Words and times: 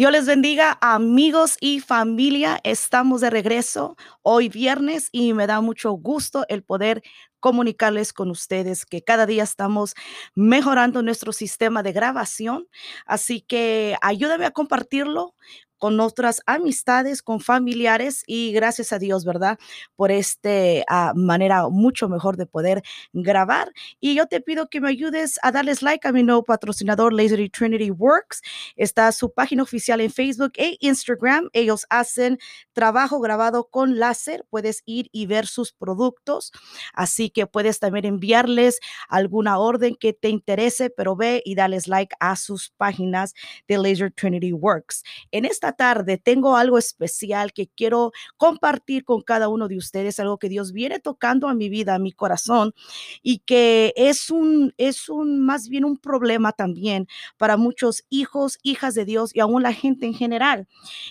Dios 0.00 0.12
les 0.12 0.24
bendiga, 0.24 0.78
amigos 0.80 1.58
y 1.60 1.80
familia. 1.80 2.58
Estamos 2.64 3.20
de 3.20 3.28
regreso 3.28 3.98
hoy 4.22 4.48
viernes 4.48 5.10
y 5.12 5.34
me 5.34 5.46
da 5.46 5.60
mucho 5.60 5.90
gusto 5.90 6.46
el 6.48 6.62
poder 6.62 7.02
comunicarles 7.38 8.14
con 8.14 8.30
ustedes 8.30 8.86
que 8.86 9.02
cada 9.04 9.26
día 9.26 9.42
estamos 9.42 9.92
mejorando 10.34 11.02
nuestro 11.02 11.34
sistema 11.34 11.82
de 11.82 11.92
grabación. 11.92 12.66
Así 13.04 13.42
que 13.42 13.94
ayúdame 14.00 14.46
a 14.46 14.52
compartirlo 14.52 15.34
con 15.80 15.98
otras 15.98 16.42
amistades, 16.44 17.22
con 17.22 17.40
familiares 17.40 18.22
y 18.26 18.52
gracias 18.52 18.92
a 18.92 18.98
Dios, 18.98 19.24
¿verdad? 19.24 19.58
Por 19.96 20.12
esta 20.12 20.50
ah, 20.88 21.12
manera 21.16 21.68
mucho 21.70 22.08
mejor 22.08 22.36
de 22.36 22.44
poder 22.44 22.82
grabar. 23.14 23.72
Y 23.98 24.14
yo 24.14 24.26
te 24.26 24.42
pido 24.42 24.68
que 24.68 24.82
me 24.82 24.90
ayudes 24.90 25.40
a 25.42 25.50
darles 25.52 25.80
like 25.80 26.06
a 26.06 26.12
mi 26.12 26.22
nuevo 26.22 26.44
patrocinador, 26.44 27.14
Laser 27.14 27.48
Trinity 27.50 27.90
Works. 27.90 28.42
Está 28.76 29.10
su 29.10 29.32
página 29.32 29.62
oficial 29.62 30.02
en 30.02 30.10
Facebook 30.10 30.52
e 30.56 30.76
Instagram. 30.80 31.48
Ellos 31.54 31.86
hacen 31.88 32.38
trabajo 32.74 33.18
grabado 33.18 33.68
con 33.70 33.98
láser. 33.98 34.44
Puedes 34.50 34.82
ir 34.84 35.08
y 35.12 35.24
ver 35.24 35.46
sus 35.46 35.72
productos. 35.72 36.52
Así 36.92 37.30
que 37.30 37.46
puedes 37.46 37.78
también 37.78 38.04
enviarles 38.04 38.80
alguna 39.08 39.58
orden 39.58 39.96
que 39.98 40.12
te 40.12 40.28
interese, 40.28 40.90
pero 40.90 41.16
ve 41.16 41.40
y 41.42 41.54
dales 41.54 41.88
like 41.88 42.14
a 42.20 42.36
sus 42.36 42.68
páginas 42.76 43.32
de 43.66 43.78
Laser 43.78 44.12
Trinity 44.12 44.52
Works. 44.52 45.04
En 45.30 45.46
esta 45.46 45.69
tarde 45.72 46.18
tengo 46.18 46.56
algo 46.56 46.78
especial 46.78 47.52
que 47.52 47.68
quiero 47.68 48.12
compartir 48.36 49.04
con 49.04 49.22
cada 49.22 49.48
uno 49.48 49.68
de 49.68 49.76
ustedes, 49.76 50.20
algo 50.20 50.38
que 50.38 50.48
Dios 50.48 50.72
viene 50.72 50.98
tocando 51.00 51.48
a 51.48 51.54
mi 51.54 51.68
vida, 51.68 51.94
a 51.94 51.98
mi 51.98 52.12
corazón 52.12 52.72
y 53.22 53.38
que 53.40 53.92
es 53.96 54.30
un 54.30 54.72
es 54.78 55.08
un 55.08 55.40
más 55.44 55.68
bien 55.68 55.84
un 55.84 55.96
problema 55.98 56.52
también 56.52 57.06
para 57.38 57.56
muchos 57.56 58.04
hijos, 58.10 58.58
hijas 58.62 58.94
de 58.94 59.04
Dios 59.04 59.30
y 59.34 59.40
aún 59.40 59.62
la 59.62 59.72
gente 59.72 60.06
en 60.06 60.14
general. 60.14 60.66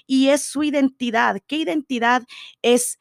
Y 0.07 0.29
es 0.29 0.43
su 0.43 0.63
identidad. 0.63 1.37
¿Qué 1.47 1.57
identidad 1.57 2.23
es 2.61 2.99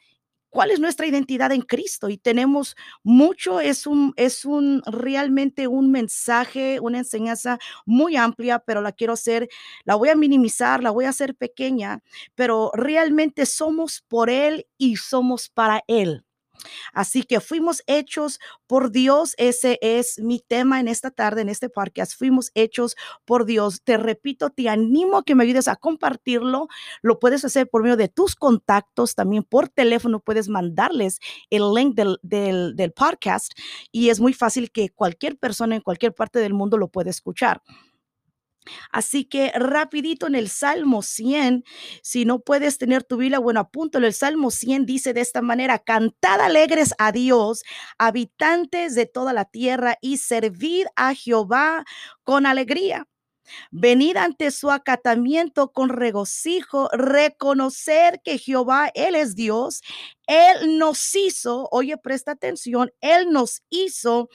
cuál 0.50 0.70
es 0.70 0.80
nuestra 0.80 1.06
identidad 1.06 1.52
en 1.52 1.62
Cristo 1.62 2.08
y 2.08 2.18
tenemos 2.18 2.76
mucho, 3.02 3.60
es 3.60 3.86
un, 3.86 4.12
es 4.16 4.44
un 4.44 4.82
realmente 4.86 5.66
un 5.68 5.90
mensaje, 5.90 6.80
una 6.80 6.98
enseñanza 6.98 7.58
muy 7.86 8.16
amplia, 8.16 8.58
pero 8.60 8.80
la 8.80 8.92
quiero 8.92 9.12
hacer, 9.14 9.48
la 9.84 9.94
voy 9.94 10.08
a 10.10 10.16
minimizar, 10.16 10.82
la 10.82 10.90
voy 10.90 11.04
a 11.06 11.10
hacer 11.10 11.34
pequeña, 11.34 12.00
pero 12.34 12.70
realmente 12.74 13.46
somos 13.46 14.02
por 14.08 14.30
Él 14.30 14.66
y 14.78 14.96
somos 14.96 15.48
para 15.48 15.82
Él. 15.86 16.24
Así 16.92 17.22
que 17.22 17.40
fuimos 17.40 17.82
hechos 17.86 18.38
por 18.66 18.90
Dios. 18.90 19.34
Ese 19.38 19.78
es 19.82 20.18
mi 20.18 20.40
tema 20.40 20.80
en 20.80 20.88
esta 20.88 21.10
tarde, 21.10 21.42
en 21.42 21.48
este 21.48 21.68
podcast. 21.68 22.16
Fuimos 22.16 22.50
hechos 22.54 22.96
por 23.24 23.44
Dios. 23.44 23.82
Te 23.82 23.96
repito, 23.96 24.50
te 24.50 24.68
animo 24.68 25.18
a 25.18 25.24
que 25.24 25.34
me 25.34 25.44
ayudes 25.44 25.68
a 25.68 25.76
compartirlo. 25.76 26.68
Lo 27.02 27.18
puedes 27.18 27.44
hacer 27.44 27.68
por 27.68 27.82
medio 27.82 27.96
de 27.96 28.08
tus 28.08 28.34
contactos. 28.34 29.14
También 29.14 29.42
por 29.42 29.68
teléfono 29.68 30.20
puedes 30.20 30.48
mandarles 30.48 31.18
el 31.50 31.72
link 31.74 31.94
del, 31.94 32.18
del 32.22 32.92
podcast 32.92 33.52
y 33.92 34.10
es 34.10 34.20
muy 34.20 34.32
fácil 34.32 34.70
que 34.70 34.90
cualquier 34.90 35.38
persona 35.38 35.76
en 35.76 35.82
cualquier 35.82 36.14
parte 36.14 36.38
del 36.38 36.54
mundo 36.54 36.78
lo 36.78 36.88
pueda 36.88 37.10
escuchar. 37.10 37.62
Así 38.92 39.24
que 39.24 39.52
rapidito 39.54 40.26
en 40.26 40.34
el 40.34 40.48
Salmo 40.48 41.02
100, 41.02 41.64
si 42.02 42.24
no 42.24 42.40
puedes 42.40 42.78
tener 42.78 43.04
tu 43.04 43.16
Biblia, 43.16 43.38
bueno, 43.38 43.60
apúntalo. 43.60 44.06
El 44.06 44.14
Salmo 44.14 44.50
100 44.50 44.86
dice 44.86 45.12
de 45.12 45.20
esta 45.20 45.42
manera, 45.42 45.78
cantad 45.78 46.40
alegres 46.40 46.94
a 46.98 47.12
Dios, 47.12 47.62
habitantes 47.98 48.94
de 48.94 49.06
toda 49.06 49.32
la 49.32 49.44
tierra, 49.44 49.96
y 50.00 50.18
servid 50.18 50.86
a 50.96 51.14
Jehová 51.14 51.84
con 52.24 52.46
alegría. 52.46 53.06
Venid 53.70 54.16
ante 54.16 54.50
su 54.50 54.70
acatamiento 54.70 55.72
con 55.72 55.88
regocijo, 55.88 56.88
reconocer 56.92 58.20
que 58.24 58.38
Jehová, 58.38 58.90
Él 58.94 59.14
es 59.14 59.34
Dios, 59.34 59.82
Él 60.28 60.78
nos 60.78 61.14
hizo, 61.16 61.68
oye, 61.72 61.96
presta 61.96 62.32
atención, 62.32 62.92
Él 63.00 63.30
nos 63.30 63.62
hizo 63.70 64.28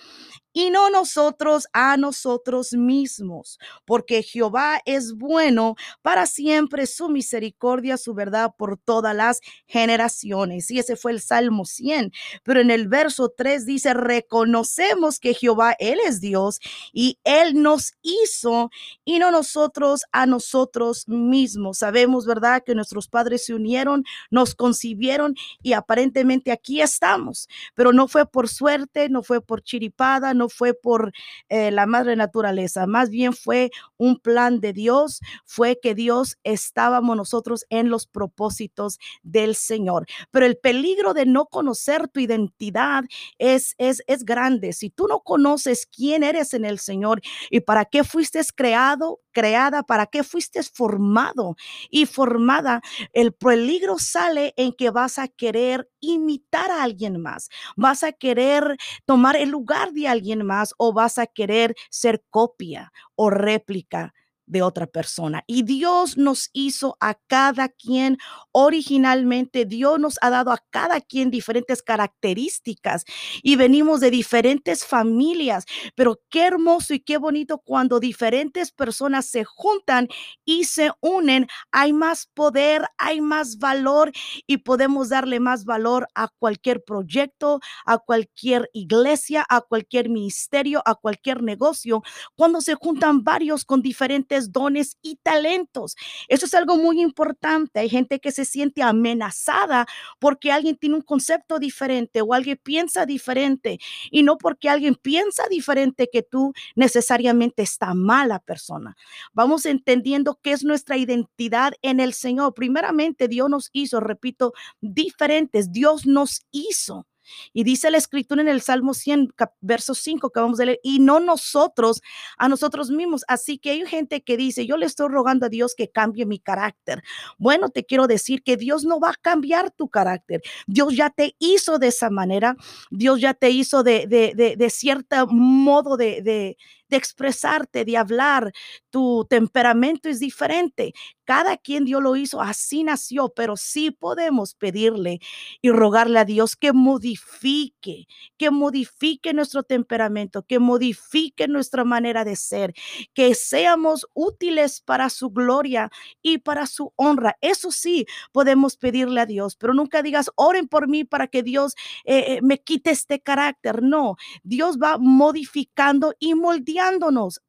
y 0.53 0.69
no 0.69 0.89
nosotros 0.91 1.67
a 1.73 1.97
nosotros 1.97 2.73
mismos, 2.73 3.57
porque 3.85 4.21
Jehová 4.21 4.79
es 4.85 5.13
bueno 5.13 5.75
para 6.03 6.27
siempre, 6.27 6.85
su 6.85 7.09
misericordia, 7.09 7.97
su 7.97 8.13
verdad 8.13 8.51
por 8.55 8.77
todas 8.77 9.15
las 9.15 9.41
generaciones. 9.65 10.69
Y 10.69 10.77
ese 10.77 10.95
fue 10.95 11.11
el 11.11 11.21
Salmo 11.21 11.65
100. 11.65 12.11
Pero 12.43 12.61
en 12.61 12.69
el 12.69 12.87
verso 12.87 13.33
3 13.35 13.65
dice, 13.65 13.93
reconocemos 13.95 15.19
que 15.19 15.33
Jehová, 15.33 15.75
Él 15.79 15.99
es 16.05 16.21
Dios 16.21 16.59
y 16.93 17.17
Él 17.23 17.61
nos 17.61 17.93
hizo 18.03 18.69
y 19.03 19.17
no 19.17 19.31
nosotros 19.31 20.03
a 20.11 20.27
nosotros 20.27 21.07
mismos. 21.07 21.79
Sabemos, 21.79 22.27
¿verdad? 22.27 22.61
Que 22.63 22.75
nuestros 22.75 23.07
padres 23.07 23.45
se 23.45 23.55
unieron, 23.55 24.03
nos 24.29 24.53
concibieron 24.53 25.33
y 25.63 25.73
aparentemente 25.83 26.51
aquí 26.51 26.81
estamos, 26.81 27.47
pero 27.75 27.93
no 27.93 28.07
fue 28.07 28.25
por 28.25 28.49
suerte, 28.49 29.09
no 29.09 29.23
fue 29.23 29.41
por 29.41 29.61
chiripada, 29.61 30.33
no 30.33 30.49
fue 30.49 30.73
por 30.73 31.11
eh, 31.49 31.71
la 31.71 31.85
madre 31.85 32.15
naturaleza, 32.15 32.87
más 32.87 33.09
bien 33.09 33.33
fue 33.33 33.69
un 33.97 34.17
plan 34.19 34.59
de 34.59 34.73
Dios, 34.73 35.19
fue 35.45 35.79
que 35.81 35.95
Dios 35.95 36.37
estábamos 36.43 37.15
nosotros 37.15 37.65
en 37.69 37.89
los 37.89 38.07
propósitos 38.07 38.99
del 39.21 39.55
Señor. 39.55 40.05
Pero 40.31 40.45
el 40.45 40.57
peligro 40.57 41.13
de 41.13 41.25
no 41.25 41.45
conocer 41.45 42.07
tu 42.07 42.19
identidad 42.19 43.03
es, 43.37 43.75
es, 43.77 44.03
es 44.07 44.25
grande. 44.25 44.73
Si 44.73 44.89
tú 44.89 45.07
no 45.07 45.19
conoces 45.19 45.85
quién 45.85 46.23
eres 46.23 46.53
en 46.53 46.65
el 46.65 46.79
Señor 46.79 47.21
y 47.49 47.61
para 47.61 47.85
qué 47.85 48.03
fuiste 48.03 48.41
creado, 48.55 49.19
creada, 49.31 49.83
para 49.83 50.05
qué 50.05 50.23
fuiste 50.23 50.61
formado 50.63 51.55
y 51.89 52.05
formada, 52.05 52.81
el 53.13 53.33
peligro 53.33 53.99
sale 53.99 54.53
en 54.57 54.73
que 54.73 54.89
vas 54.89 55.19
a 55.19 55.27
querer 55.27 55.72
imitar 55.99 56.71
a 56.71 56.83
alguien 56.83 57.21
más, 57.21 57.49
vas 57.75 58.03
a 58.03 58.11
querer 58.11 58.77
tomar 59.05 59.35
el 59.35 59.49
lugar 59.49 59.91
de 59.93 60.07
alguien 60.07 60.45
más 60.45 60.73
o 60.77 60.93
vas 60.93 61.17
a 61.17 61.27
querer 61.27 61.75
ser 61.89 62.23
copia 62.29 62.91
o 63.15 63.29
réplica 63.29 64.13
de 64.53 64.61
otra 64.61 64.87
persona. 64.87 65.43
Y 65.47 65.63
Dios 65.63 66.15
nos 66.17 66.49
hizo 66.53 66.95
a 67.01 67.15
cada 67.27 67.67
quien 67.67 68.17
originalmente, 68.53 69.65
Dios 69.65 69.99
nos 69.99 70.17
ha 70.21 70.29
dado 70.29 70.51
a 70.51 70.63
cada 70.69 71.01
quien 71.01 71.31
diferentes 71.31 71.81
características 71.81 73.03
y 73.41 73.57
venimos 73.57 73.99
de 73.99 74.11
diferentes 74.11 74.85
familias, 74.85 75.65
pero 75.95 76.21
qué 76.29 76.43
hermoso 76.45 76.93
y 76.93 76.99
qué 77.01 77.17
bonito 77.17 77.57
cuando 77.57 77.99
diferentes 77.99 78.71
personas 78.71 79.25
se 79.25 79.43
juntan 79.43 80.07
y 80.45 80.65
se 80.65 80.91
unen, 81.01 81.47
hay 81.71 81.91
más 81.91 82.27
poder, 82.33 82.85
hay 82.97 83.21
más 83.21 83.57
valor 83.57 84.11
y 84.45 84.57
podemos 84.57 85.09
darle 85.09 85.39
más 85.39 85.65
valor 85.65 86.07
a 86.13 86.27
cualquier 86.37 86.83
proyecto, 86.83 87.59
a 87.85 87.97
cualquier 87.97 88.69
iglesia, 88.73 89.43
a 89.49 89.61
cualquier 89.61 90.09
ministerio, 90.09 90.83
a 90.85 90.93
cualquier 90.93 91.41
negocio, 91.41 92.03
cuando 92.35 92.61
se 92.61 92.75
juntan 92.75 93.23
varios 93.23 93.65
con 93.65 93.81
diferentes 93.81 94.42
dones 94.51 94.97
y 95.01 95.17
talentos. 95.17 95.95
Eso 96.27 96.45
es 96.45 96.53
algo 96.53 96.77
muy 96.77 97.01
importante. 97.01 97.79
Hay 97.79 97.89
gente 97.89 98.19
que 98.19 98.31
se 98.31 98.45
siente 98.45 98.81
amenazada 98.83 99.85
porque 100.19 100.51
alguien 100.51 100.77
tiene 100.77 100.95
un 100.95 101.01
concepto 101.01 101.59
diferente 101.59 102.21
o 102.21 102.33
alguien 102.33 102.59
piensa 102.61 103.05
diferente 103.05 103.79
y 104.11 104.23
no 104.23 104.37
porque 104.37 104.69
alguien 104.69 104.95
piensa 104.95 105.47
diferente 105.49 106.09
que 106.11 106.23
tú 106.23 106.53
necesariamente 106.75 107.63
está 107.63 107.93
mala 107.93 108.39
persona. 108.39 108.95
Vamos 109.33 109.65
entendiendo 109.65 110.39
qué 110.41 110.51
es 110.51 110.63
nuestra 110.63 110.97
identidad 110.97 111.73
en 111.81 111.99
el 111.99 112.13
Señor. 112.13 112.53
Primeramente, 112.53 113.27
Dios 113.27 113.49
nos 113.49 113.69
hizo, 113.73 113.99
repito, 113.99 114.53
diferentes. 114.81 115.71
Dios 115.71 116.05
nos 116.05 116.45
hizo. 116.51 117.07
Y 117.53 117.63
dice 117.63 117.91
la 117.91 117.97
escritura 117.97 118.41
en 118.41 118.47
el 118.47 118.61
Salmo 118.61 118.93
100, 118.93 119.33
verso 119.61 119.95
5 119.95 120.29
que 120.31 120.39
vamos 120.39 120.59
a 120.59 120.65
leer, 120.65 120.79
y 120.83 120.99
no 120.99 121.19
nosotros 121.19 122.01
a 122.37 122.49
nosotros 122.49 122.89
mismos. 122.89 123.23
Así 123.27 123.57
que 123.57 123.71
hay 123.71 123.85
gente 123.85 124.21
que 124.23 124.37
dice, 124.37 124.65
yo 124.65 124.77
le 124.77 124.85
estoy 124.85 125.09
rogando 125.09 125.45
a 125.45 125.49
Dios 125.49 125.75
que 125.75 125.89
cambie 125.89 126.25
mi 126.25 126.39
carácter. 126.39 127.03
Bueno, 127.37 127.69
te 127.69 127.85
quiero 127.85 128.07
decir 128.07 128.43
que 128.43 128.57
Dios 128.57 128.85
no 128.85 128.99
va 128.99 129.11
a 129.11 129.15
cambiar 129.21 129.71
tu 129.71 129.89
carácter. 129.89 130.41
Dios 130.67 130.95
ya 130.95 131.09
te 131.09 131.35
hizo 131.39 131.79
de 131.79 131.87
esa 131.87 132.09
manera. 132.09 132.55
Dios 132.91 133.19
ya 133.19 133.33
te 133.33 133.49
hizo 133.49 133.83
de, 133.83 134.07
de, 134.07 134.33
de, 134.35 134.55
de 134.55 134.69
cierto 134.69 135.27
modo 135.27 135.97
de, 135.97 136.57
de 136.93 136.97
expresarte, 136.97 137.85
de 137.85 137.97
hablar. 137.97 138.53
Tu 138.91 139.25
temperamento 139.29 140.07
es 140.09 140.19
diferente. 140.19 140.93
Cada 141.25 141.57
quien 141.57 141.85
Dios 141.85 142.03
lo 142.03 142.15
hizo, 142.17 142.41
así 142.41 142.83
nació, 142.83 143.29
pero 143.29 143.55
sí 143.55 143.91
podemos 143.91 144.55
pedirle 144.55 145.19
y 145.61 145.69
rogarle 145.71 146.19
a 146.19 146.25
Dios 146.25 146.55
que 146.57 146.73
modifique, 146.73 148.07
que 148.37 148.51
modifique 148.51 149.33
nuestro 149.33 149.63
temperamento, 149.63 150.43
que 150.43 150.59
modifique 150.59 151.47
nuestra 151.47 151.85
manera 151.85 152.25
de 152.25 152.35
ser, 152.35 152.73
que 153.13 153.35
seamos 153.35 154.05
útiles 154.13 154.81
para 154.81 155.09
su 155.09 155.29
gloria 155.29 155.89
y 156.21 156.39
para 156.39 156.67
su 156.67 156.91
honra. 156.97 157.37
Eso 157.39 157.71
sí, 157.71 158.05
podemos 158.33 158.75
pedirle 158.75 159.21
a 159.21 159.25
Dios, 159.25 159.55
pero 159.55 159.73
nunca 159.73 160.01
digas, 160.03 160.29
oren 160.35 160.67
por 160.67 160.89
mí 160.89 161.05
para 161.05 161.27
que 161.27 161.41
Dios 161.41 161.73
eh, 162.03 162.35
eh, 162.35 162.39
me 162.41 162.59
quite 162.59 162.91
este 162.91 163.21
carácter. 163.21 163.81
No, 163.81 164.17
Dios 164.43 164.77
va 164.77 164.97
modificando 164.99 166.13
y 166.19 166.35
moldeando 166.35 166.82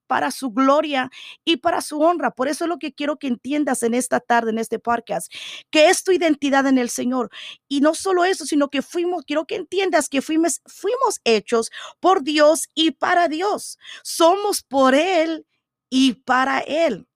para 0.07 0.31
su 0.31 0.51
gloria 0.51 1.11
y 1.45 1.57
para 1.57 1.81
su 1.81 2.01
honra. 2.01 2.31
Por 2.31 2.49
eso 2.49 2.65
es 2.65 2.69
lo 2.69 2.79
que 2.79 2.93
quiero 2.93 3.19
que 3.19 3.27
entiendas 3.27 3.83
en 3.83 3.95
esta 3.95 4.21
tarde, 4.21 4.51
en 4.51 4.59
este 4.59 4.79
podcast, 4.79 5.33
que 5.71 5.89
es 5.89 6.05
tu 6.05 6.13
identidad 6.13 6.67
en 6.67 6.79
el 6.79 6.91
Señor. 6.91 7.31
Y 7.69 7.81
no 7.81 7.95
solo 7.95 8.25
eso, 8.25 8.47
sino 8.47 8.69
que 8.69 8.83
fuimos, 8.83 9.25
quiero 9.25 9.47
que 9.47 9.57
entiendas 9.57 10.09
que 10.09 10.23
fuimos, 10.23 10.61
fuimos 10.67 11.21
hechos 11.25 11.71
por 12.01 12.23
Dios 12.23 12.69
y 12.75 12.93
para 12.93 13.29
Dios. 13.29 13.79
Somos 14.03 14.63
por 14.63 14.95
Él 14.95 15.47
y 15.91 16.15
para 16.15 16.61
Él. 16.61 17.07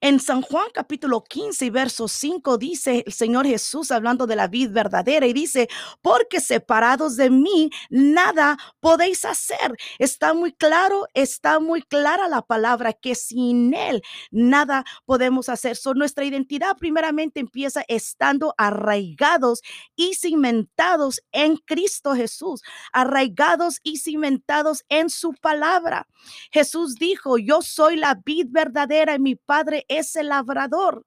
En 0.00 0.20
San 0.20 0.42
Juan 0.42 0.66
capítulo 0.72 1.22
15 1.24 1.64
y 1.64 1.70
verso 1.70 2.08
5 2.08 2.58
dice 2.58 3.04
el 3.06 3.12
Señor 3.12 3.46
Jesús 3.46 3.90
hablando 3.90 4.26
de 4.26 4.36
la 4.36 4.48
vida 4.48 4.72
verdadera 4.72 5.26
y 5.26 5.32
dice, 5.32 5.68
porque 6.02 6.40
separados 6.40 7.16
de 7.16 7.30
mí 7.30 7.70
nada 7.90 8.58
podéis 8.80 9.24
hacer. 9.24 9.76
Está 9.98 10.34
muy 10.34 10.52
claro, 10.52 11.06
está 11.14 11.60
muy 11.60 11.82
clara 11.82 12.28
la 12.28 12.42
palabra 12.42 12.92
que 12.92 13.14
sin 13.14 13.74
Él 13.74 14.02
nada 14.30 14.84
podemos 15.04 15.48
hacer. 15.48 15.76
So, 15.76 15.94
nuestra 15.94 16.24
identidad 16.24 16.76
primeramente 16.78 17.40
empieza 17.40 17.84
estando 17.88 18.54
arraigados 18.56 19.62
y 19.96 20.14
cimentados 20.14 21.22
en 21.32 21.56
Cristo 21.56 22.14
Jesús, 22.14 22.62
arraigados 22.92 23.80
y 23.82 23.98
cimentados 23.98 24.84
en 24.88 25.10
su 25.10 25.32
palabra. 25.34 26.06
Jesús 26.50 26.96
dijo, 26.96 27.38
yo 27.38 27.62
soy 27.62 27.96
la 27.96 28.20
vid 28.24 28.46
verdadera 28.50 29.14
y 29.14 29.18
mi 29.18 29.36
Padre 29.36 29.61
es 29.88 30.16
el 30.16 30.28
labrador. 30.28 31.04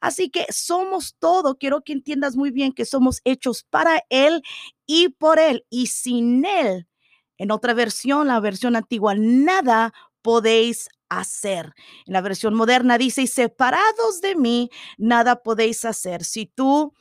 Así 0.00 0.30
que 0.30 0.46
somos 0.50 1.16
todo. 1.18 1.56
Quiero 1.56 1.82
que 1.82 1.92
entiendas 1.92 2.36
muy 2.36 2.50
bien 2.50 2.72
que 2.72 2.84
somos 2.84 3.20
hechos 3.24 3.64
para 3.68 4.02
Él 4.08 4.42
y 4.86 5.10
por 5.10 5.38
Él. 5.38 5.64
Y 5.70 5.88
sin 5.88 6.44
Él, 6.44 6.88
en 7.38 7.50
otra 7.50 7.74
versión, 7.74 8.28
la 8.28 8.40
versión 8.40 8.76
antigua, 8.76 9.14
nada 9.16 9.92
podéis 10.22 10.88
hacer. 11.08 11.74
En 12.06 12.12
la 12.12 12.20
versión 12.20 12.54
moderna 12.54 12.96
dice, 12.98 13.26
separados 13.26 14.20
de 14.22 14.36
mí, 14.36 14.70
nada 14.98 15.42
podéis 15.42 15.84
hacer. 15.84 16.24
Si 16.24 16.46
tú 16.46 16.94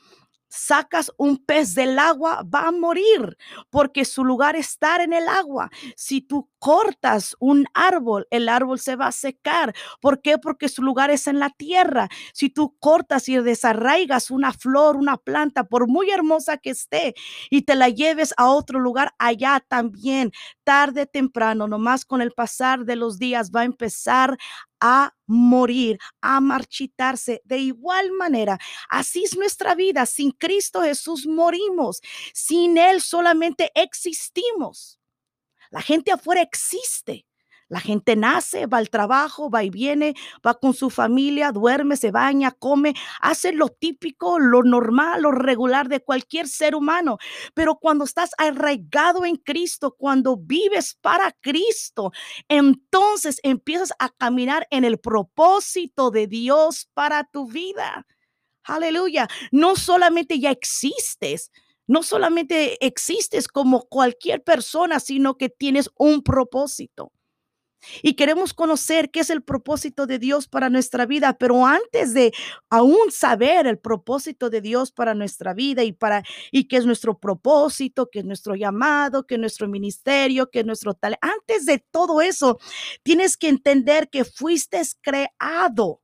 sacas 0.50 1.12
un 1.18 1.38
pez 1.38 1.76
del 1.76 1.98
agua, 2.00 2.44
va 2.44 2.68
a 2.68 2.72
morir 2.72 3.38
porque 3.70 4.06
su 4.06 4.24
lugar 4.26 4.56
está 4.56 5.02
en 5.04 5.14
el 5.14 5.28
agua. 5.28 5.70
Si 5.96 6.22
tú 6.22 6.50
cortas 6.60 7.36
un 7.40 7.66
árbol, 7.74 8.28
el 8.32 8.50
árbol 8.50 8.80
se 8.80 8.96
va 8.96 9.08
a 9.08 9.12
secar. 9.12 9.74
¿Por 10.02 10.22
qué? 10.22 10.38
Porque 10.38 10.68
su 10.70 10.82
lugar 10.84 11.12
es 11.12 11.28
en 11.28 11.40
la 11.40 11.50
tierra. 11.52 12.10
Si 12.34 12.50
tú 12.50 12.76
cortas 12.80 13.30
y 13.30 13.38
desarraigas 13.38 14.32
una 14.32 14.52
flor, 14.54 14.98
una 14.98 15.18
planta, 15.18 15.64
por 15.64 15.88
muy 15.88 16.10
hermosa 16.10 16.58
que 16.58 16.72
esté, 16.72 17.14
y 17.50 17.62
te 17.64 17.76
la 17.76 17.90
lleves 17.90 18.34
a 18.38 18.50
otro 18.50 18.80
lugar, 18.80 19.14
allá 19.20 19.64
también, 19.68 20.32
tarde, 20.64 21.06
temprano, 21.06 21.68
nomás 21.68 22.06
con 22.06 22.22
el 22.22 22.32
pasar 22.32 22.86
de 22.86 22.96
los 22.96 23.18
días 23.20 23.52
va 23.56 23.62
a 23.62 23.66
empezar 23.66 24.38
a 24.80 25.14
morir, 25.26 26.00
a 26.22 26.40
marchitarse. 26.40 27.42
De 27.46 27.58
igual 27.58 28.12
manera, 28.12 28.58
así 28.90 29.24
es 29.24 29.38
nuestra 29.38 29.76
vida. 29.76 30.06
Sin 30.06 30.32
Cristo 30.32 30.82
Jesús 30.82 31.26
morimos. 31.28 32.02
Sin 32.34 32.78
Él 32.78 33.02
solamente 33.02 33.72
existimos. 33.76 35.00
La 35.72 35.82
gente 35.82 36.12
afuera 36.12 36.42
existe. 36.42 37.26
La 37.70 37.80
gente 37.80 38.16
nace, 38.16 38.66
va 38.66 38.80
al 38.80 38.90
trabajo, 38.90 39.52
va 39.52 39.64
y 39.64 39.70
viene, 39.70 40.16
va 40.46 40.56
con 40.56 40.74
su 40.74 40.90
familia, 40.90 41.52
duerme, 41.52 41.98
se 41.98 42.10
baña, 42.10 42.52
come, 42.52 42.96
hace 43.22 43.54
lo 43.54 43.70
típico, 43.70 44.40
lo 44.40 44.64
normal, 44.64 45.22
lo 45.22 45.32
regular 45.32 45.88
de 45.88 46.04
cualquier 46.04 46.48
ser 46.48 46.76
humano. 46.76 47.20
Pero 47.54 47.76
cuando 47.76 48.06
estás 48.06 48.32
arraigado 48.40 49.24
en 49.24 49.36
Cristo, 49.36 49.96
cuando 49.96 50.36
vives 50.36 50.98
para 51.00 51.32
Cristo, 51.42 52.12
entonces 52.48 53.40
empiezas 53.44 53.94
a 54.00 54.10
caminar 54.10 54.68
en 54.72 54.84
el 54.84 54.98
propósito 54.98 56.10
de 56.10 56.26
Dios 56.26 56.90
para 56.96 57.24
tu 57.26 57.48
vida. 57.48 58.08
Aleluya. 58.64 59.28
No 59.52 59.76
solamente 59.76 60.40
ya 60.40 60.50
existes, 60.50 61.52
no 61.86 62.02
solamente 62.04 62.84
existes 62.86 63.48
como 63.48 63.84
cualquier 63.90 64.44
persona, 64.44 65.00
sino 65.00 65.38
que 65.38 65.50
tienes 65.50 65.90
un 65.98 66.24
propósito. 66.24 67.12
Y 68.02 68.14
queremos 68.16 68.54
conocer 68.54 69.10
qué 69.10 69.22
es 69.22 69.30
el 69.30 69.42
propósito 69.42 70.06
de 70.06 70.20
Dios 70.20 70.48
para 70.48 70.70
nuestra 70.70 71.06
vida, 71.06 71.38
pero 71.38 71.66
antes 71.66 72.14
de 72.14 72.34
aún 72.70 73.12
saber 73.12 73.68
el 73.68 73.80
propósito 73.80 74.50
de 74.50 74.62
Dios 74.62 74.92
para 74.92 75.14
nuestra 75.14 75.54
vida 75.54 75.84
y 75.84 75.94
para 75.94 76.24
y 76.52 76.68
qué 76.68 76.78
es 76.78 76.86
nuestro 76.86 77.18
propósito, 77.18 78.10
qué 78.12 78.20
es 78.20 78.26
nuestro 78.26 78.56
llamado, 78.56 79.26
qué 79.26 79.36
es 79.36 79.40
nuestro 79.40 79.68
ministerio, 79.68 80.50
qué 80.50 80.60
es 80.60 80.66
nuestro 80.66 80.94
tal, 80.94 81.18
antes 81.22 81.66
de 81.66 81.80
todo 81.80 82.22
eso, 82.22 82.60
tienes 83.04 83.38
que 83.38 83.50
entender 83.50 84.10
que 84.10 84.26
fuiste 84.26 84.82
creado, 85.02 86.02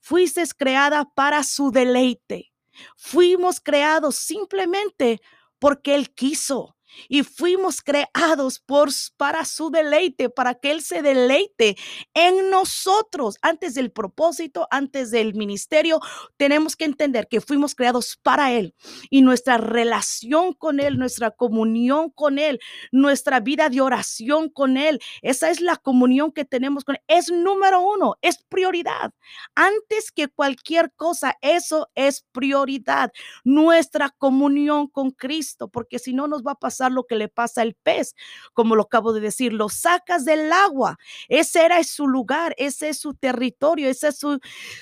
fuiste 0.00 0.42
creada 0.56 1.10
para 1.14 1.42
su 1.42 1.70
deleite. 1.70 2.52
Fuimos 2.96 3.60
creados 3.60 4.16
simplemente 4.16 5.20
porque 5.58 5.94
él 5.94 6.12
quiso 6.12 6.75
y 7.08 7.22
fuimos 7.22 7.82
creados 7.82 8.58
por, 8.60 8.90
para 9.16 9.44
su 9.44 9.70
deleite, 9.70 10.30
para 10.30 10.54
que 10.54 10.70
Él 10.70 10.82
se 10.82 11.02
deleite 11.02 11.76
en 12.14 12.50
nosotros. 12.50 13.38
Antes 13.42 13.74
del 13.74 13.90
propósito, 13.90 14.66
antes 14.70 15.10
del 15.10 15.34
ministerio, 15.34 16.00
tenemos 16.36 16.76
que 16.76 16.84
entender 16.84 17.28
que 17.28 17.40
fuimos 17.40 17.74
creados 17.74 18.18
para 18.22 18.52
Él 18.52 18.74
y 19.10 19.22
nuestra 19.22 19.58
relación 19.58 20.52
con 20.52 20.80
Él, 20.80 20.98
nuestra 20.98 21.30
comunión 21.30 22.10
con 22.10 22.38
Él, 22.38 22.60
nuestra 22.92 23.40
vida 23.40 23.68
de 23.68 23.80
oración 23.80 24.48
con 24.48 24.76
Él, 24.76 25.00
esa 25.22 25.50
es 25.50 25.60
la 25.60 25.76
comunión 25.76 26.32
que 26.32 26.44
tenemos 26.44 26.84
con 26.84 26.96
Él. 26.96 27.02
Es 27.08 27.30
número 27.30 27.80
uno, 27.80 28.16
es 28.22 28.42
prioridad. 28.48 29.12
Antes 29.54 30.12
que 30.12 30.28
cualquier 30.28 30.92
cosa, 30.92 31.36
eso 31.40 31.88
es 31.94 32.24
prioridad, 32.32 33.12
nuestra 33.44 34.10
comunión 34.10 34.88
con 34.88 35.10
Cristo, 35.10 35.68
porque 35.68 35.98
si 35.98 36.12
no 36.12 36.28
nos 36.28 36.42
va 36.42 36.52
a 36.52 36.58
pasar 36.58 36.85
lo 36.90 37.04
que 37.04 37.16
le 37.16 37.28
pasa 37.28 37.62
al 37.62 37.74
pez, 37.74 38.14
como 38.52 38.76
lo 38.76 38.82
acabo 38.82 39.12
de 39.12 39.20
decir, 39.20 39.52
lo 39.52 39.68
sacas 39.68 40.24
del 40.24 40.52
agua. 40.52 40.98
Ese 41.28 41.64
era 41.64 41.82
su 41.84 42.06
lugar, 42.06 42.54
ese 42.58 42.90
es 42.90 42.98
su 42.98 43.14
territorio, 43.14 43.88
ese 43.88 44.08
es 44.08 44.18
su, 44.18 44.40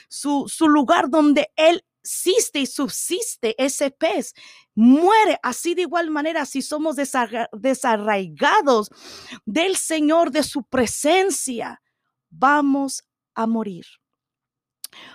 su, 0.09 0.69
lugar 0.69 1.09
donde 1.09 1.51
él 1.57 1.85
existe 2.03 2.61
y 2.61 2.67
subsiste 2.67 3.55
ese 3.63 3.91
pez. 3.91 4.35
Muere 4.75 5.39
así 5.43 5.75
de 5.75 5.83
igual 5.83 6.11
manera 6.11 6.45
si 6.47 6.63
somos 6.63 6.97
desarraigados 6.97 8.91
del 9.47 9.77
Señor, 9.77 10.31
de 10.31 10.43
su 10.43 10.65
presencia, 10.65 11.83
vamos 12.31 13.05
a 13.35 13.47
morir. 13.47 13.87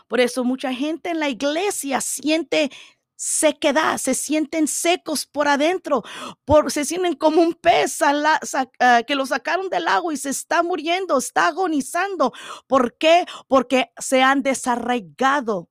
Por 0.08 0.20
eso 0.20 0.44
mucha 0.44 0.74
gente 0.74 1.10
en 1.10 1.20
la 1.20 1.30
iglesia 1.30 2.02
siente 2.02 2.72
sequedad, 3.20 3.98
se 3.98 4.14
sienten 4.14 4.66
secos 4.66 5.26
por 5.26 5.50
adentro, 5.50 6.04
por, 6.46 6.72
se 6.72 6.86
sienten 6.86 7.16
como 7.16 7.42
un 7.42 7.54
pez 7.54 8.02
ah, 8.02 9.04
que 9.06 9.16
lo 9.16 9.26
sacaron 9.26 9.70
del 9.70 9.90
agua 9.90 10.14
y 10.14 10.18
se 10.18 10.30
está 10.30 10.64
muriendo, 10.64 11.18
está 11.18 11.48
agonizando. 11.48 12.32
¿Por 12.66 12.98
qué? 12.98 13.26
Porque 13.50 13.92
se 13.98 14.24
han 14.24 14.42
desarraigado 14.42 15.69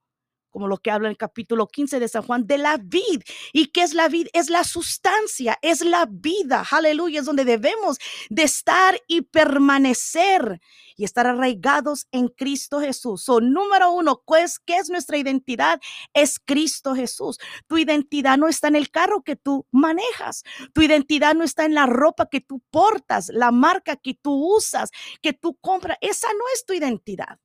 como 0.50 0.68
lo 0.68 0.78
que 0.78 0.90
habla 0.90 1.08
en 1.08 1.12
el 1.12 1.16
capítulo 1.16 1.66
15 1.66 2.00
de 2.00 2.08
San 2.08 2.22
Juan, 2.22 2.46
de 2.46 2.58
la 2.58 2.78
vid. 2.78 3.22
¿Y 3.52 3.66
qué 3.66 3.82
es 3.82 3.94
la 3.94 4.08
vid? 4.08 4.28
Es 4.32 4.50
la 4.50 4.64
sustancia, 4.64 5.58
es 5.62 5.80
la 5.84 6.06
vida. 6.10 6.64
Aleluya, 6.70 7.20
es 7.20 7.26
donde 7.26 7.44
debemos 7.44 7.98
de 8.30 8.42
estar 8.42 9.00
y 9.06 9.22
permanecer 9.22 10.60
y 10.96 11.04
estar 11.04 11.26
arraigados 11.26 12.06
en 12.10 12.28
Cristo 12.28 12.80
Jesús. 12.80 13.22
So, 13.22 13.40
número 13.40 13.92
uno, 13.92 14.22
pues, 14.26 14.58
¿qué 14.58 14.76
es 14.76 14.90
nuestra 14.90 15.16
identidad? 15.16 15.80
Es 16.12 16.38
Cristo 16.44 16.94
Jesús. 16.94 17.38
Tu 17.68 17.78
identidad 17.78 18.36
no 18.36 18.48
está 18.48 18.68
en 18.68 18.76
el 18.76 18.90
carro 18.90 19.22
que 19.22 19.36
tú 19.36 19.66
manejas. 19.70 20.42
Tu 20.72 20.82
identidad 20.82 21.34
no 21.34 21.44
está 21.44 21.64
en 21.64 21.74
la 21.74 21.86
ropa 21.86 22.28
que 22.28 22.40
tú 22.40 22.60
portas, 22.70 23.30
la 23.32 23.52
marca 23.52 23.96
que 23.96 24.14
tú 24.14 24.56
usas, 24.56 24.90
que 25.22 25.32
tú 25.32 25.56
compras. 25.60 25.98
Esa 26.00 26.28
no 26.28 26.44
es 26.54 26.64
tu 26.66 26.72
identidad. 26.72 27.38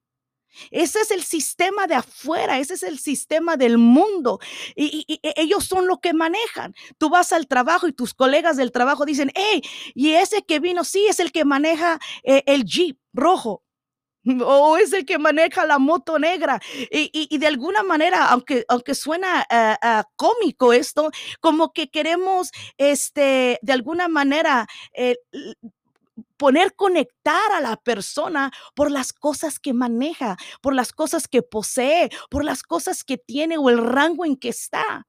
Ese 0.72 1.00
es 1.00 1.12
el 1.12 1.24
sistema 1.24 1.88
de 1.88 1.96
afuera, 1.96 2.60
ese 2.60 2.76
es 2.76 2.84
el 2.84 3.00
sistema 3.00 3.58
del 3.58 3.78
mundo. 3.78 4.40
Y, 4.76 5.06
ellos 5.36 5.66
son 5.66 5.88
lo 5.88 6.00
que 6.00 6.14
manejan. 6.14 6.74
Tú 6.98 7.10
vas 7.10 7.34
al 7.34 7.48
trabajo 7.48 7.88
y 7.88 7.94
tus 7.94 8.14
colegas 8.14 8.58
del 8.58 8.72
trabajo 8.72 9.06
dicen, 9.06 9.32
hey, 9.36 9.62
y 9.94 10.12
ese 10.12 10.44
que 10.44 10.60
vino, 10.60 10.84
sí, 10.84 11.08
es 11.08 11.20
el 11.20 11.32
que 11.32 11.46
maneja 11.46 12.00
eh, 12.24 12.44
el 12.46 12.66
jeep 12.66 12.98
rojo. 13.14 13.64
O 14.46 14.78
es 14.78 14.94
el 14.94 15.06
que 15.06 15.18
maneja 15.18 15.66
la 15.66 15.80
moto 15.80 16.18
negra. 16.18 16.62
Y, 16.90 17.38
de 17.38 17.48
alguna 17.48 17.84
manera, 17.84 18.28
aunque, 18.30 18.64
aunque 18.70 18.96
suena 18.96 19.46
eh, 19.50 19.76
cómico 20.16 20.72
esto, 20.72 21.12
como 21.42 21.74
que 21.74 21.90
queremos, 21.90 22.52
este, 22.78 23.60
de 23.62 23.74
alguna 23.74 24.08
manera, 24.08 24.68
poner 26.38 26.76
conectar 26.76 27.52
a 27.52 27.62
la 27.62 27.78
persona 27.78 28.52
por 28.76 28.92
las 28.92 29.14
cosas 29.14 29.60
que 29.60 29.74
maneja, 29.74 30.38
por 30.62 30.74
las 30.74 30.92
cosas 30.92 31.28
que 31.28 31.42
posee, 31.42 32.10
por 32.30 32.44
las 32.44 32.64
cosas 32.64 33.04
que 33.04 33.18
tiene 33.18 33.58
o 33.58 33.70
el 33.70 33.78
rango 33.78 34.26
en 34.26 34.36
que 34.36 34.50
está. 34.50 35.08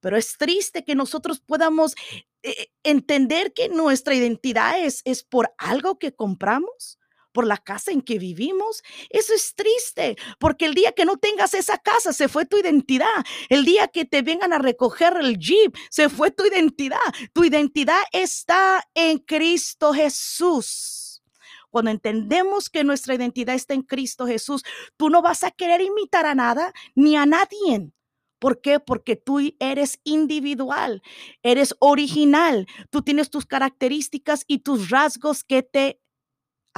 Pero 0.00 0.16
es 0.16 0.36
triste 0.38 0.84
que 0.84 0.94
nosotros 0.94 1.40
podamos 1.40 1.94
eh, 2.42 2.68
entender 2.84 3.52
que 3.52 3.68
nuestra 3.68 4.14
identidad 4.14 4.80
es, 4.80 5.02
es 5.04 5.24
por 5.24 5.52
algo 5.58 5.98
que 5.98 6.14
compramos 6.14 6.98
por 7.32 7.46
la 7.46 7.56
casa 7.58 7.90
en 7.90 8.02
que 8.02 8.18
vivimos. 8.18 8.82
Eso 9.10 9.34
es 9.34 9.54
triste, 9.54 10.16
porque 10.38 10.66
el 10.66 10.74
día 10.74 10.92
que 10.92 11.04
no 11.04 11.16
tengas 11.16 11.54
esa 11.54 11.78
casa, 11.78 12.12
se 12.12 12.28
fue 12.28 12.46
tu 12.46 12.58
identidad. 12.58 13.24
El 13.48 13.64
día 13.64 13.88
que 13.88 14.04
te 14.04 14.22
vengan 14.22 14.52
a 14.52 14.58
recoger 14.58 15.16
el 15.20 15.38
jeep, 15.38 15.76
se 15.90 16.08
fue 16.08 16.30
tu 16.30 16.44
identidad. 16.44 16.98
Tu 17.32 17.44
identidad 17.44 18.00
está 18.12 18.82
en 18.94 19.18
Cristo 19.18 19.92
Jesús. 19.92 21.22
Cuando 21.70 21.90
entendemos 21.90 22.70
que 22.70 22.84
nuestra 22.84 23.14
identidad 23.14 23.54
está 23.54 23.74
en 23.74 23.82
Cristo 23.82 24.26
Jesús, 24.26 24.62
tú 24.96 25.10
no 25.10 25.20
vas 25.20 25.44
a 25.44 25.50
querer 25.50 25.80
imitar 25.80 26.26
a 26.26 26.34
nada 26.34 26.72
ni 26.94 27.16
a 27.16 27.26
nadie. 27.26 27.90
¿Por 28.38 28.60
qué? 28.60 28.80
Porque 28.80 29.16
tú 29.16 29.40
eres 29.58 30.00
individual, 30.04 31.02
eres 31.42 31.74
original, 31.80 32.66
tú 32.90 33.02
tienes 33.02 33.30
tus 33.30 33.46
características 33.46 34.44
y 34.46 34.60
tus 34.60 34.90
rasgos 34.90 35.42
que 35.42 35.62
te 35.62 36.00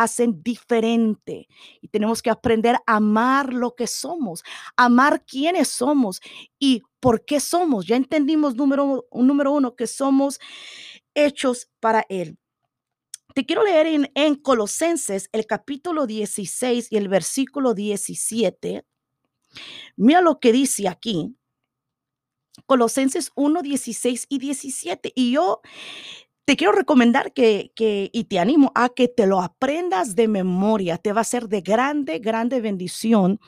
hacen 0.03 0.43
diferente. 0.43 1.47
Y 1.81 1.89
tenemos 1.89 2.23
que 2.23 2.31
aprender 2.31 2.77
a 2.87 2.97
amar 2.97 3.53
lo 3.53 3.75
que 3.75 3.87
somos, 3.87 4.43
amar 4.77 5.25
quiénes 5.27 5.69
somos 5.69 6.21
y 6.59 6.83
por 7.01 7.25
qué 7.25 7.39
somos. 7.39 7.87
Ya 7.87 7.97
entendimos 7.97 8.55
número, 8.55 9.07
número 9.13 9.53
uno 9.53 9.77
que 9.77 9.87
somos 9.87 10.41
hechos 11.15 11.69
para 11.81 12.05
Él. 12.09 12.39
Te 13.35 13.45
quiero 13.45 13.63
leer 13.63 13.87
en, 13.87 14.11
en 14.15 14.35
Colosenses 14.37 15.29
el 15.33 15.47
capítulo 15.47 16.07
16 16.07 16.91
y 16.91 16.97
el 16.97 17.09
versículo 17.09 17.75
17. 17.75 18.85
Mira 19.97 20.21
lo 20.23 20.41
que 20.41 20.53
dice 20.53 20.89
aquí. 20.89 21.37
Colosenses 22.67 23.33
1, 23.35 23.63
16 23.63 24.27
y 24.29 24.39
17. 24.39 25.13
Y 25.15 25.33
yo 25.33 25.61
te 26.45 26.57
quiero 26.57 26.73
recomendar 26.73 27.33
que, 27.33 27.73
y 27.77 28.25
te 28.25 28.39
animo 28.39 28.73
a 28.75 28.89
que 28.89 29.09
te 29.09 29.27
lo 29.27 29.41
aprendas 29.41 30.15
de 30.15 30.29
memoria. 30.29 30.99
Te 30.99 31.13
va 31.13 31.21
a 31.21 31.25
ser 31.25 31.49
de 31.49 31.61
grande, 31.61 32.19
grande 32.19 32.61
bendición. 32.61 33.41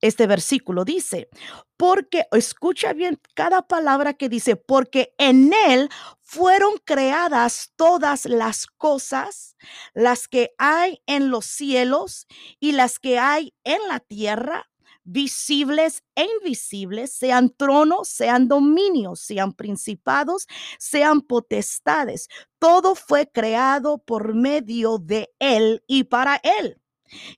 Este 0.00 0.26
versículo 0.28 0.84
dice, 0.84 1.28
porque, 1.76 2.24
escucha 2.32 2.92
bien 2.92 3.20
cada 3.34 3.62
palabra 3.62 4.14
que 4.14 4.28
dice, 4.28 4.54
porque 4.54 5.14
en 5.18 5.52
Él 5.68 5.88
fueron 6.20 6.74
creadas 6.84 7.72
todas 7.74 8.24
las 8.26 8.66
cosas, 8.66 9.56
las 9.94 10.28
que 10.28 10.52
hay 10.56 11.02
en 11.06 11.30
los 11.30 11.46
cielos 11.46 12.28
y 12.60 12.72
las 12.72 12.98
que 13.00 13.18
hay 13.18 13.54
en 13.64 13.78
la 13.88 13.98
tierra 13.98 14.67
visibles 15.08 16.02
e 16.14 16.24
invisibles, 16.24 17.12
sean 17.12 17.50
tronos, 17.56 18.08
sean 18.08 18.46
dominios, 18.48 19.20
sean 19.20 19.52
principados, 19.54 20.46
sean 20.78 21.22
potestades. 21.22 22.28
Todo 22.58 22.94
fue 22.94 23.30
creado 23.30 23.98
por 23.98 24.34
medio 24.34 24.98
de 24.98 25.30
Él 25.38 25.82
y 25.86 26.04
para 26.04 26.40
Él. 26.42 26.80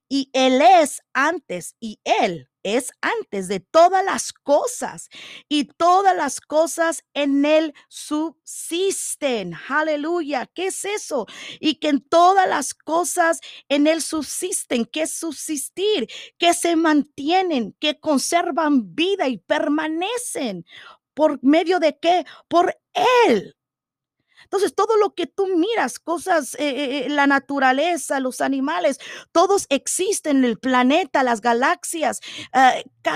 Y 0.08 0.30
Él 0.32 0.62
es 0.62 1.02
antes 1.12 1.74
y 1.80 2.00
Él 2.04 2.50
es 2.62 2.92
antes 3.00 3.48
de 3.48 3.60
todas 3.60 4.04
las 4.04 4.32
cosas 4.32 5.08
y 5.48 5.64
todas 5.64 6.16
las 6.16 6.40
cosas 6.40 7.04
en 7.14 7.44
él 7.44 7.74
subsisten. 7.88 9.54
Aleluya. 9.68 10.46
¿Qué 10.46 10.66
es 10.66 10.84
eso? 10.84 11.26
Y 11.58 11.76
que 11.76 11.88
en 11.88 12.00
todas 12.00 12.48
las 12.48 12.74
cosas 12.74 13.40
en 13.68 13.86
él 13.86 14.02
subsisten. 14.02 14.84
¿Qué 14.84 15.02
es 15.02 15.14
subsistir? 15.14 16.08
Que 16.38 16.54
se 16.54 16.76
mantienen, 16.76 17.74
que 17.80 17.98
conservan 17.98 18.94
vida 18.94 19.28
y 19.28 19.38
permanecen. 19.38 20.66
¿Por 21.14 21.42
medio 21.42 21.80
de 21.80 21.98
qué? 21.98 22.24
Por 22.48 22.78
él. 23.26 23.56
Entonces, 24.44 24.74
todo 24.74 24.96
lo 24.96 25.14
que 25.14 25.26
tú 25.26 25.46
miras, 25.56 25.98
cosas, 25.98 26.54
eh, 26.54 26.58
eh, 26.60 26.98
eh, 26.98 27.08
la 27.08 27.26
naturaleza, 27.26 28.20
los 28.20 28.40
animales, 28.40 28.98
todos 29.32 29.66
existen 29.68 30.38
en 30.38 30.44
el 30.44 30.58
planeta, 30.58 31.22
las 31.22 31.40
galaxias, 31.40 32.20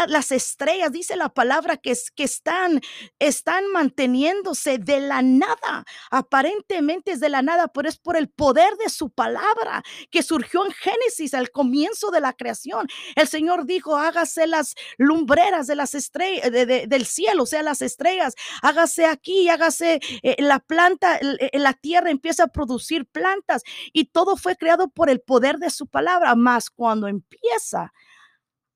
las 0.09 0.33
estrellas, 0.33 0.93
dice 0.93 1.16
la 1.16 1.28
palabra 1.28 1.76
que, 1.76 1.95
que 2.14 2.25
están, 2.25 2.81
están 3.19 3.66
manteniéndose 3.73 4.78
de 4.78 5.00
la 5.00 5.23
nada. 5.23 5.85
Aparentemente 6.11 7.12
es 7.12 7.21
de 7.21 7.28
la 7.28 7.43
nada, 7.43 7.69
pero 7.69 7.88
es 7.88 7.99
por 7.99 8.16
el 8.16 8.28
poder 8.28 8.76
de 8.76 8.88
su 8.90 9.11
palabra 9.11 9.83
que 10.11 10.23
surgió 10.23 10.64
en 10.64 10.73
Génesis 10.73 11.35
al 11.35 11.50
comienzo 11.50 12.11
de 12.11 12.21
la 12.21 12.33
creación. 12.33 12.88
El 13.16 13.28
Señor 13.28 13.66
dijo, 13.66 13.97
hágase 13.97 14.47
las 14.47 14.75
lumbreras 14.99 15.66
de 15.66 15.76
las 15.76 15.95
estrellas, 15.95 16.50
del 16.50 17.07
cielo, 17.07 17.45
o 17.45 17.47
sea, 17.47 17.62
las 17.62 17.83
estrellas, 17.83 18.35
hágase 18.62 19.07
aquí, 19.07 19.49
hágase 19.49 20.00
la 20.38 20.61
planta, 20.61 21.13
e, 21.16 21.59
la 21.59 21.73
tierra 21.75 22.11
empieza 22.11 22.44
a 22.44 22.49
producir 22.49 23.06
plantas 23.06 23.62
y 23.92 24.06
todo 24.06 24.37
fue 24.37 24.56
creado 24.56 24.88
por 24.88 25.11
el 25.11 25.21
poder 25.21 25.59
de 25.59 25.71
su 25.71 25.87
palabra, 25.87 26.35
más 26.35 26.71
cuando 26.71 27.09
empieza 27.09 27.92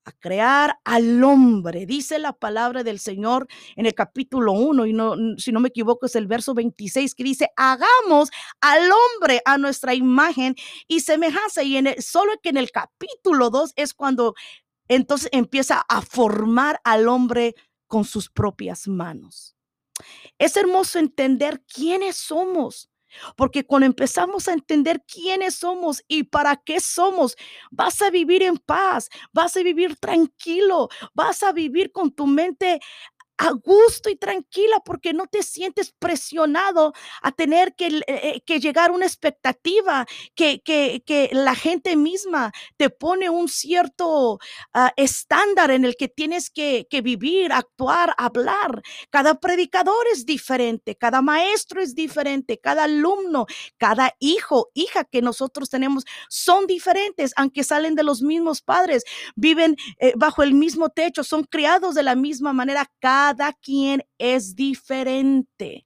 a 0.05 0.11
crear 0.13 0.79
al 0.85 1.23
hombre. 1.23 1.85
Dice 1.85 2.19
la 2.19 2.33
palabra 2.33 2.83
del 2.83 2.99
Señor 2.99 3.47
en 3.75 3.85
el 3.85 3.93
capítulo 3.93 4.53
1 4.53 4.85
y 4.87 4.93
no 4.93 5.15
si 5.37 5.51
no 5.51 5.59
me 5.59 5.69
equivoco 5.69 6.05
es 6.07 6.15
el 6.15 6.27
verso 6.27 6.53
26 6.53 7.15
que 7.15 7.23
dice, 7.23 7.49
"Hagamos 7.57 8.29
al 8.61 8.89
hombre 8.91 9.41
a 9.45 9.57
nuestra 9.57 9.93
imagen 9.93 10.55
y 10.87 11.01
semejanza." 11.01 11.63
Y 11.63 11.77
en 11.77 11.87
el, 11.87 12.01
solo 12.01 12.33
que 12.41 12.49
en 12.49 12.57
el 12.57 12.71
capítulo 12.71 13.49
2 13.49 13.73
es 13.75 13.93
cuando 13.93 14.35
entonces 14.87 15.29
empieza 15.33 15.85
a 15.89 16.01
formar 16.01 16.81
al 16.83 17.07
hombre 17.07 17.55
con 17.87 18.05
sus 18.05 18.29
propias 18.29 18.87
manos. 18.87 19.58
Es 20.37 20.55
hermoso 20.57 20.99
entender 20.99 21.63
quiénes 21.73 22.15
somos. 22.17 22.89
Porque 23.35 23.65
cuando 23.65 23.87
empezamos 23.87 24.47
a 24.47 24.53
entender 24.53 25.03
quiénes 25.11 25.55
somos 25.55 26.03
y 26.07 26.23
para 26.25 26.55
qué 26.57 26.79
somos, 26.79 27.35
vas 27.71 28.01
a 28.03 28.11
vivir 28.11 28.43
en 28.43 28.57
paz, 28.57 29.09
vas 29.33 29.57
a 29.57 29.63
vivir 29.63 29.95
tranquilo, 29.95 30.89
vas 31.15 31.41
a 31.41 31.51
vivir 31.51 31.91
con 31.91 32.11
tu 32.11 32.27
mente 32.27 32.79
a 33.39 33.51
gusto 33.51 34.09
y 34.09 34.17
tranquila 34.17 34.81
porque 34.83 35.13
no 35.13 35.25
te 35.25 35.43
sientes 35.43 35.93
presionado 35.97 36.93
a 37.21 37.31
tener 37.31 37.73
que, 37.73 37.87
eh, 38.05 38.41
eh, 38.45 38.59
llegar 38.59 38.89
a 38.89 38.93
una 38.93 39.05
expectativa, 39.05 40.05
que, 40.35 40.61
que, 40.61 41.29
la 41.31 41.55
gente 41.55 41.95
misma 41.95 42.51
te 42.77 42.89
pone 42.89 43.29
un 43.29 43.47
cierto 43.47 44.39
ah, 44.73 44.91
estándar 44.97 45.71
en 45.71 45.85
el 45.85 45.95
que 45.95 46.09
tienes 46.09 46.49
que, 46.49 46.85
que 46.89 47.01
vivir, 47.01 47.53
actuar, 47.53 48.13
hablar. 48.17 48.81
Cada 49.09 49.39
predicador 49.39 50.05
es 50.11 50.25
diferente, 50.25 50.95
cada 50.95 51.21
maestro 51.21 51.81
es 51.81 51.95
diferente, 51.95 52.59
cada 52.59 52.83
alumno, 52.83 53.45
cada 53.77 54.13
hijo, 54.19 54.69
hija 54.73 55.05
que 55.05 55.21
nosotros 55.21 55.69
tenemos 55.69 56.03
son 56.29 56.67
diferentes, 56.67 57.31
aunque 57.37 57.63
salen 57.63 57.95
de 57.95 58.03
los 58.03 58.21
mismos 58.21 58.61
padres, 58.61 59.03
viven 59.35 59.77
eh, 59.99 60.11
bajo 60.17 60.43
el 60.43 60.53
mismo 60.53 60.89
techo, 60.89 61.23
son 61.23 61.43
criados 61.45 61.95
de 61.95 62.03
la 62.03 62.15
misma 62.15 62.51
manera. 62.51 62.91
Cada 62.99 63.28
cada 63.29 63.53
quien 63.53 64.03
es 64.17 64.55
diferente. 64.55 65.85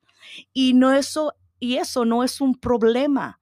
Y 0.54 0.74
no 0.74 0.94
eso, 0.94 1.34
y 1.60 1.76
eso 1.76 2.06
no 2.06 2.24
es 2.24 2.40
un 2.40 2.56
problema. 2.56 3.42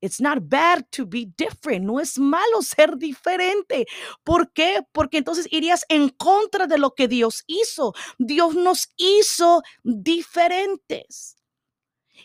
It's 0.00 0.20
not 0.20 0.38
bad 0.42 0.84
to 0.90 1.06
be 1.06 1.26
different. 1.36 1.84
No 1.84 1.98
es 1.98 2.18
malo 2.18 2.62
ser 2.62 2.96
diferente. 2.96 3.86
¿Por 4.22 4.52
qué? 4.52 4.84
Porque 4.92 5.18
entonces 5.18 5.48
irías 5.50 5.84
en 5.88 6.08
contra 6.10 6.66
de 6.68 6.78
lo 6.78 6.94
que 6.94 7.08
Dios 7.08 7.42
hizo. 7.48 7.94
Dios 8.18 8.54
nos 8.54 8.92
hizo 8.96 9.62
diferentes. 9.82 11.36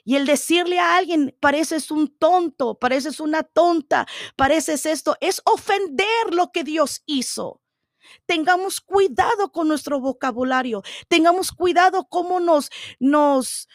Y 0.06 0.16
el 0.16 0.28
decirle 0.28 0.80
a 0.80 0.98
alguien, 0.98 1.36
pareces 1.40 1.90
un 1.90 2.16
tonto, 2.16 2.78
pareces 2.78 3.20
una 3.20 3.42
tonta, 3.42 4.06
pareces 4.36 4.86
esto, 4.86 5.16
es 5.20 5.42
ofender 5.46 6.34
lo 6.34 6.52
que 6.52 6.64
Dios 6.64 7.02
hizo. 7.08 7.62
Tengamos 8.26 8.82
cuidado 8.82 9.52
con 9.52 9.68
nuestro 9.68 10.00
vocabulario, 10.00 10.84
tengamos 11.08 11.52
cuidado 11.52 12.08
cómo 12.10 12.40
nos, 12.40 12.70
nos, 13.00 13.68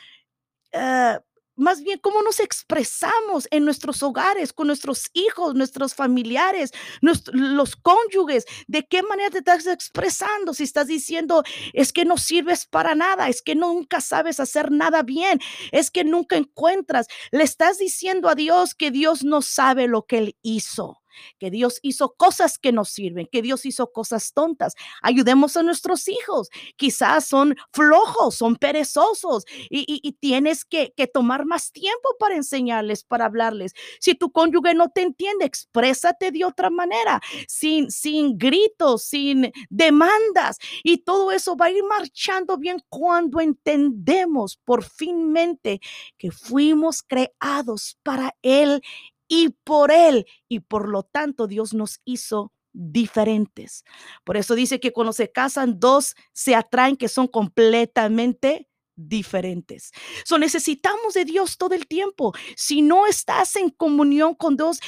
eh, 0.73 1.19
más 1.55 1.83
bien 1.83 1.99
cómo 1.99 2.23
nos 2.23 2.41
expresamos 2.41 3.47
en 3.51 3.65
nuestros 3.65 4.03
hogares, 4.03 4.53
con 4.53 4.67
nuestros 4.67 5.11
hijos, 5.13 5.55
nuestros 5.55 5.95
familiares, 5.95 6.73
los 7.01 7.77
cónyuges, 7.77 8.47
de 8.67 8.85
qué 8.87 9.03
manera 9.03 9.31
te 9.31 9.39
estás 9.39 9.67
expresando, 9.67 10.55
si 10.55 10.65
estás 10.65 10.87
diciendo, 10.87 11.43
es 11.73 11.93
que 11.93 12.05
no 12.05 12.17
sirves 12.17 12.67
para 12.67 12.95
nada, 12.95 13.29
es 13.29 13.43
que 13.43 13.55
nunca 13.55 14.01
sabes 14.01 14.41
hacer 14.41 14.71
nada 14.71 15.03
bien, 15.03 15.41
es 15.73 15.91
que 15.91 16.05
nunca 16.05 16.37
encuentras, 16.37 17.07
le 17.31 17.45
estás 17.45 17.79
diciendo 17.79 18.29
a 18.29 18.35
Dios 18.35 18.75
que 18.75 18.91
Dios 18.91 19.25
no 19.25 19.43
sabe 19.43 19.89
lo 19.89 20.07
que 20.07 20.19
Él 20.19 20.37
hizo. 20.43 21.02
Que 21.39 21.51
Dios 21.51 21.79
hizo 21.83 22.15
cosas 22.17 22.59
que 22.59 22.73
nos 22.73 22.91
sirven, 22.91 23.29
que 23.31 23.43
Dios 23.43 23.67
hizo 23.67 23.93
cosas 23.93 24.33
tontas. 24.33 24.75
Ayudemos 25.03 25.57
a 25.57 25.63
nuestros 25.63 26.09
hijos. 26.09 26.49
Quizás 26.77 27.27
son 27.27 27.57
flojos, 27.73 28.37
son 28.37 28.57
perezosos 28.57 29.45
y, 29.71 30.13
tienes 30.21 30.65
que, 30.65 30.93
tomar 31.13 31.45
más 31.45 31.73
tiempo 31.73 32.09
para 32.19 32.37
enseñarles, 32.37 33.05
para 33.05 33.27
hablarles. 33.27 33.73
Si 34.01 34.15
tu 34.15 34.31
cónyuge 34.31 34.75
no 34.75 34.89
te 34.91 35.03
entiende, 35.03 35.45
exprésate 35.45 36.31
de 36.31 36.45
otra 36.45 36.71
manera, 36.71 37.21
sin, 37.49 37.91
sin 37.91 38.39
gritos, 38.39 39.05
sin 39.05 39.53
demandas. 39.69 40.59
Y 40.83 40.99
todo 40.99 41.33
eso 41.33 41.57
va 41.57 41.67
a 41.67 41.71
ir 41.71 41.83
marchando 41.85 42.57
bien 42.57 42.79
cuando 42.89 43.41
entendemos 43.41 44.57
por 44.65 44.85
finmente 44.85 45.81
que 46.19 46.31
fuimos 46.31 47.03
creados 47.03 47.99
para 48.03 48.37
Él 48.43 48.83
y 49.33 49.49
por 49.65 49.91
Él. 49.91 50.27
Y 50.47 50.61
por 50.61 50.91
lo 50.91 51.05
tanto 51.05 51.47
Dios 51.47 51.73
nos 51.73 52.03
hizo 52.05 52.53
diferentes. 52.75 53.83
Por 54.25 54.37
eso 54.37 54.55
dice 54.55 54.79
que 54.79 54.93
cuando 54.93 55.15
se 55.15 55.33
casan, 55.33 55.81
dos 55.81 56.15
se 56.35 56.55
atraen 56.55 56.99
que 56.99 57.09
son 57.09 57.29
completamente 57.29 58.69
diferentes. 58.95 59.91
So 60.27 60.39
necesitamos 60.39 61.15
de 61.15 61.25
Dios 61.25 61.57
todo 61.57 61.75
el 61.75 61.87
tiempo. 61.87 62.35
Si 62.57 62.83
no 62.83 63.07
estás 63.07 63.57
en 63.57 63.71
comunión 63.71 64.35
con 64.35 64.59
Dios, 64.59 64.81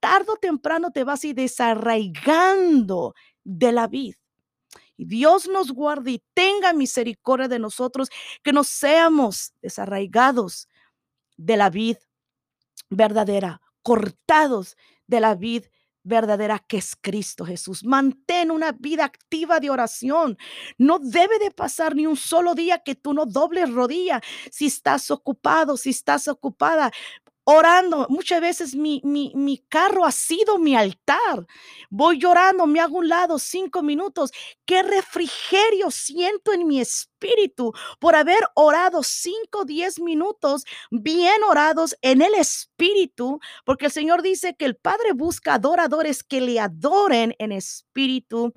tarde 0.00 0.32
o 0.32 0.36
temprano 0.36 0.90
te 0.90 1.04
vas 1.04 1.22
a 1.22 1.26
ir 1.26 1.34
desarraigando 1.34 3.14
de 3.44 3.70
la 3.70 3.86
vida. 3.86 4.16
Dios 4.96 5.46
nos 5.46 5.72
guarde 5.72 6.12
y 6.12 6.22
tenga 6.32 6.72
misericordia 6.72 7.48
de 7.48 7.58
nosotros, 7.58 8.08
que 8.42 8.54
no 8.54 8.64
seamos 8.64 9.52
desarraigados 9.60 10.68
de 11.36 11.58
la 11.58 11.68
vida 11.68 11.98
verdadera, 12.90 13.60
cortados 13.84 14.76
de 15.06 15.20
la 15.20 15.36
vida 15.36 15.68
verdadera 16.04 16.58
que 16.58 16.76
es 16.76 16.94
Cristo 17.00 17.44
Jesús. 17.44 17.82
Mantén 17.84 18.50
una 18.50 18.72
vida 18.72 19.04
activa 19.04 19.58
de 19.58 19.70
oración. 19.70 20.36
No 20.78 20.98
debe 20.98 21.38
de 21.38 21.50
pasar 21.50 21.96
ni 21.96 22.06
un 22.06 22.16
solo 22.16 22.54
día 22.54 22.80
que 22.80 22.94
tú 22.94 23.14
no 23.14 23.26
dobles 23.26 23.72
rodilla. 23.72 24.20
Si 24.50 24.66
estás 24.66 25.10
ocupado, 25.10 25.76
si 25.76 25.90
estás 25.90 26.28
ocupada, 26.28 26.92
orando. 27.44 28.06
Muchas 28.08 28.40
veces 28.40 28.74
mi, 28.74 29.00
mi, 29.04 29.32
mi, 29.34 29.58
carro 29.58 30.04
ha 30.04 30.12
sido 30.12 30.58
mi 30.58 30.74
altar. 30.74 31.46
Voy 31.90 32.18
llorando, 32.18 32.66
me 32.66 32.80
hago 32.80 32.98
un 32.98 33.08
lado 33.08 33.38
cinco 33.38 33.82
minutos. 33.82 34.32
Qué 34.64 34.82
refrigerio 34.82 35.90
siento 35.90 36.52
en 36.52 36.66
mi 36.66 36.80
espíritu 36.80 37.72
por 38.00 38.16
haber 38.16 38.40
orado 38.54 39.02
cinco, 39.02 39.64
diez 39.64 40.00
minutos 40.00 40.64
bien 40.90 41.42
orados 41.48 41.96
en 42.02 42.22
el 42.22 42.34
espíritu, 42.34 43.40
porque 43.64 43.86
el 43.86 43.92
Señor 43.92 44.22
dice 44.22 44.56
que 44.56 44.64
el 44.64 44.76
Padre 44.76 45.12
busca 45.12 45.54
adoradores 45.54 46.22
que 46.24 46.40
le 46.40 46.60
adoren 46.60 47.34
en 47.38 47.52
espíritu 47.52 48.52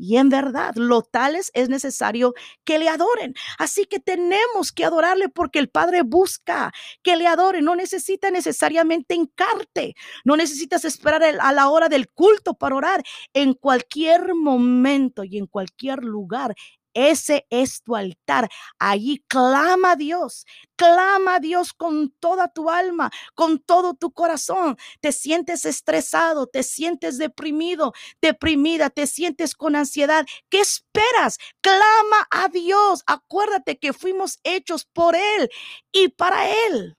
y 0.00 0.16
en 0.16 0.30
verdad, 0.30 0.72
lo 0.76 1.02
tales 1.02 1.50
es 1.52 1.68
necesario 1.68 2.32
que 2.64 2.78
le 2.78 2.88
adoren. 2.88 3.34
Así 3.58 3.84
que 3.84 4.00
tenemos 4.00 4.72
que 4.72 4.86
adorarle 4.86 5.28
porque 5.28 5.58
el 5.58 5.68
Padre 5.68 6.00
busca 6.02 6.72
que 7.02 7.16
le 7.16 7.26
adoren. 7.26 7.66
No 7.66 7.76
necesita 7.76 8.30
necesariamente 8.30 9.14
encarte. 9.14 9.94
No 10.24 10.36
necesitas 10.38 10.86
esperar 10.86 11.22
a 11.22 11.52
la 11.52 11.68
hora 11.68 11.90
del 11.90 12.08
culto 12.08 12.54
para 12.54 12.76
orar. 12.76 13.02
En 13.34 13.52
cualquier 13.52 14.34
momento 14.34 15.22
y 15.22 15.36
en 15.36 15.46
cualquier 15.46 16.02
lugar 16.02 16.54
ese 16.94 17.46
es 17.50 17.82
tu 17.82 17.96
altar. 17.96 18.48
Allí 18.78 19.24
clama 19.28 19.92
a 19.92 19.96
Dios, 19.96 20.46
clama 20.76 21.36
a 21.36 21.40
Dios 21.40 21.72
con 21.72 22.10
toda 22.20 22.48
tu 22.48 22.70
alma, 22.70 23.10
con 23.34 23.58
todo 23.58 23.94
tu 23.94 24.12
corazón. 24.12 24.76
Te 25.00 25.12
sientes 25.12 25.64
estresado, 25.64 26.46
te 26.46 26.62
sientes 26.62 27.18
deprimido, 27.18 27.92
deprimida, 28.20 28.90
te 28.90 29.06
sientes 29.06 29.54
con 29.54 29.76
ansiedad. 29.76 30.26
¿Qué 30.48 30.60
esperas? 30.60 31.38
Clama 31.60 32.26
a 32.30 32.48
Dios. 32.48 33.02
Acuérdate 33.06 33.78
que 33.78 33.92
fuimos 33.92 34.38
hechos 34.44 34.84
por 34.84 35.14
Él 35.16 35.50
y 35.92 36.08
para 36.08 36.48
Él. 36.66 36.96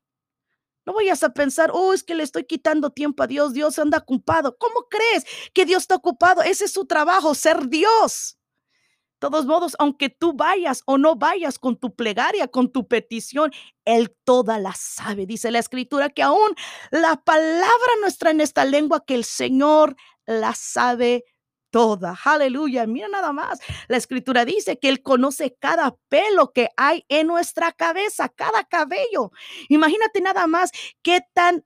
No 0.85 0.93
vayas 0.93 1.23
a 1.23 1.33
pensar, 1.33 1.69
oh, 1.73 1.93
es 1.93 2.03
que 2.03 2.15
le 2.15 2.23
estoy 2.23 2.45
quitando 2.45 2.89
tiempo 2.89 3.21
a 3.21 3.27
Dios, 3.27 3.53
Dios 3.53 3.77
anda 3.77 3.99
ocupado. 3.99 4.57
¿Cómo 4.57 4.87
crees 4.89 5.25
que 5.53 5.65
Dios 5.65 5.83
está 5.83 5.95
ocupado? 5.95 6.41
Ese 6.41 6.65
es 6.65 6.71
su 6.71 6.85
trabajo, 6.85 7.35
ser 7.35 7.67
Dios 7.67 8.40
todos 9.21 9.45
modos, 9.45 9.75
aunque 9.79 10.09
tú 10.09 10.33
vayas 10.33 10.81
o 10.85 10.97
no 10.97 11.15
vayas 11.15 11.59
con 11.59 11.77
tu 11.77 11.95
plegaria, 11.95 12.47
con 12.47 12.71
tu 12.71 12.87
petición, 12.87 13.51
Él 13.85 14.13
toda 14.25 14.59
la 14.59 14.73
sabe. 14.73 15.27
Dice 15.27 15.51
la 15.51 15.59
escritura 15.59 16.09
que 16.09 16.23
aún 16.23 16.49
la 16.89 17.15
palabra 17.23 17.91
nuestra 18.01 18.31
en 18.31 18.41
esta 18.41 18.65
lengua, 18.65 19.03
que 19.05 19.15
el 19.15 19.23
Señor 19.23 19.95
la 20.25 20.55
sabe 20.55 21.23
toda. 21.69 22.17
Aleluya. 22.25 22.87
Mira 22.87 23.07
nada 23.07 23.31
más. 23.31 23.59
La 23.87 23.97
escritura 23.97 24.43
dice 24.43 24.79
que 24.79 24.89
Él 24.89 25.03
conoce 25.03 25.55
cada 25.59 25.95
pelo 26.09 26.51
que 26.51 26.69
hay 26.75 27.05
en 27.07 27.27
nuestra 27.27 27.71
cabeza, 27.71 28.27
cada 28.27 28.63
cabello. 28.63 29.31
Imagínate 29.69 30.19
nada 30.21 30.47
más 30.47 30.71
qué 31.03 31.21
tan 31.33 31.63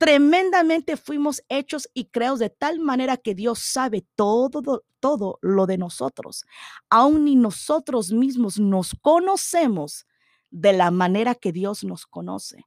tremendamente 0.00 0.96
fuimos 0.96 1.42
hechos 1.50 1.86
y 1.92 2.06
creados 2.06 2.38
de 2.38 2.48
tal 2.48 2.80
manera 2.80 3.18
que 3.18 3.34
Dios 3.34 3.58
sabe 3.58 4.06
todo, 4.16 4.82
todo 4.98 5.38
lo 5.42 5.66
de 5.66 5.76
nosotros. 5.76 6.46
Aún 6.88 7.26
ni 7.26 7.36
nosotros 7.36 8.10
mismos 8.10 8.58
nos 8.58 8.96
conocemos 9.02 10.06
de 10.50 10.72
la 10.72 10.90
manera 10.90 11.34
que 11.34 11.52
Dios 11.52 11.84
nos 11.84 12.06
conoce. 12.06 12.64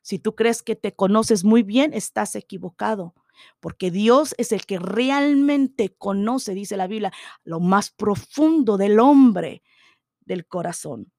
Si 0.00 0.18
tú 0.18 0.34
crees 0.34 0.62
que 0.62 0.74
te 0.74 0.94
conoces 0.94 1.44
muy 1.44 1.62
bien, 1.62 1.92
estás 1.92 2.34
equivocado, 2.34 3.12
porque 3.60 3.90
Dios 3.90 4.34
es 4.38 4.50
el 4.50 4.64
que 4.64 4.78
realmente 4.78 5.94
conoce, 5.94 6.54
dice 6.54 6.78
la 6.78 6.86
Biblia, 6.86 7.12
lo 7.44 7.60
más 7.60 7.90
profundo 7.90 8.78
del 8.78 9.00
hombre, 9.00 9.62
del 10.20 10.46
corazón. 10.46 11.12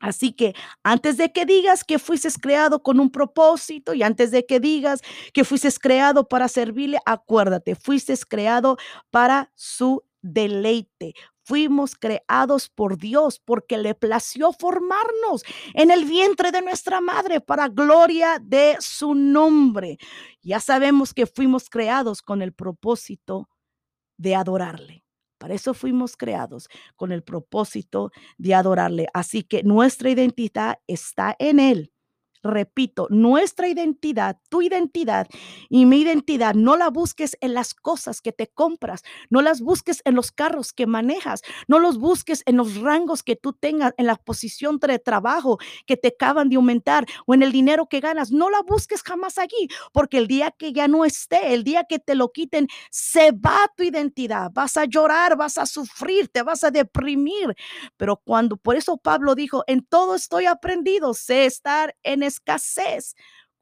Así 0.00 0.32
que 0.32 0.54
antes 0.82 1.18
de 1.18 1.30
que 1.30 1.44
digas 1.44 1.84
que 1.84 1.98
fuiste 1.98 2.28
creado 2.40 2.82
con 2.82 2.98
un 2.98 3.10
propósito 3.10 3.92
y 3.92 4.02
antes 4.02 4.30
de 4.30 4.46
que 4.46 4.58
digas 4.58 5.02
que 5.34 5.44
fuiste 5.44 5.70
creado 5.78 6.26
para 6.26 6.48
servirle, 6.48 6.98
acuérdate, 7.04 7.74
fuiste 7.74 8.16
creado 8.28 8.78
para 9.10 9.52
su 9.54 10.02
deleite. 10.22 11.14
Fuimos 11.42 11.96
creados 11.96 12.68
por 12.68 12.96
Dios 12.96 13.40
porque 13.44 13.76
le 13.76 13.94
plació 13.94 14.52
formarnos 14.52 15.42
en 15.74 15.90
el 15.90 16.04
vientre 16.04 16.50
de 16.52 16.62
nuestra 16.62 17.00
madre 17.00 17.40
para 17.40 17.68
gloria 17.68 18.38
de 18.40 18.76
su 18.80 19.14
nombre. 19.14 19.98
Ya 20.42 20.60
sabemos 20.60 21.12
que 21.12 21.26
fuimos 21.26 21.68
creados 21.68 22.22
con 22.22 22.40
el 22.40 22.52
propósito 22.52 23.48
de 24.16 24.34
adorarle. 24.34 25.04
Para 25.40 25.54
eso 25.54 25.72
fuimos 25.72 26.18
creados, 26.18 26.68
con 26.96 27.12
el 27.12 27.22
propósito 27.22 28.12
de 28.36 28.54
adorarle. 28.54 29.06
Así 29.14 29.42
que 29.42 29.62
nuestra 29.62 30.10
identidad 30.10 30.78
está 30.86 31.34
en 31.38 31.58
Él. 31.60 31.92
Repito, 32.42 33.06
nuestra 33.10 33.68
identidad, 33.68 34.38
tu 34.48 34.62
identidad 34.62 35.26
y 35.68 35.84
mi 35.84 36.00
identidad, 36.00 36.54
no 36.54 36.76
la 36.78 36.88
busques 36.88 37.36
en 37.42 37.52
las 37.52 37.74
cosas 37.74 38.22
que 38.22 38.32
te 38.32 38.46
compras, 38.46 39.02
no 39.28 39.42
las 39.42 39.60
busques 39.60 40.00
en 40.06 40.14
los 40.14 40.32
carros 40.32 40.72
que 40.72 40.86
manejas, 40.86 41.42
no 41.68 41.78
los 41.78 41.98
busques 41.98 42.42
en 42.46 42.56
los 42.56 42.76
rangos 42.76 43.22
que 43.22 43.36
tú 43.36 43.52
tengas, 43.52 43.92
en 43.98 44.06
la 44.06 44.16
posición 44.16 44.78
de 44.78 44.98
trabajo 44.98 45.58
que 45.86 45.98
te 45.98 46.08
acaban 46.08 46.48
de 46.48 46.56
aumentar 46.56 47.04
o 47.26 47.34
en 47.34 47.42
el 47.42 47.52
dinero 47.52 47.88
que 47.90 48.00
ganas, 48.00 48.32
no 48.32 48.48
la 48.48 48.62
busques 48.62 49.02
jamás 49.02 49.36
allí, 49.36 49.68
porque 49.92 50.16
el 50.16 50.26
día 50.26 50.50
que 50.50 50.72
ya 50.72 50.88
no 50.88 51.04
esté, 51.04 51.52
el 51.52 51.62
día 51.62 51.84
que 51.86 51.98
te 51.98 52.14
lo 52.14 52.32
quiten, 52.32 52.68
se 52.90 53.32
va 53.32 53.70
tu 53.76 53.82
identidad, 53.82 54.50
vas 54.54 54.78
a 54.78 54.86
llorar, 54.86 55.36
vas 55.36 55.58
a 55.58 55.66
sufrir, 55.66 56.28
te 56.28 56.42
vas 56.42 56.64
a 56.64 56.70
deprimir, 56.70 57.54
pero 57.98 58.16
cuando, 58.16 58.56
por 58.56 58.76
eso 58.76 58.96
Pablo 58.96 59.34
dijo, 59.34 59.62
en 59.66 59.84
todo 59.84 60.14
estoy 60.14 60.46
aprendido, 60.46 61.12
sé 61.12 61.44
estar 61.44 61.94
en 62.02 62.29
escasez, 62.30 63.14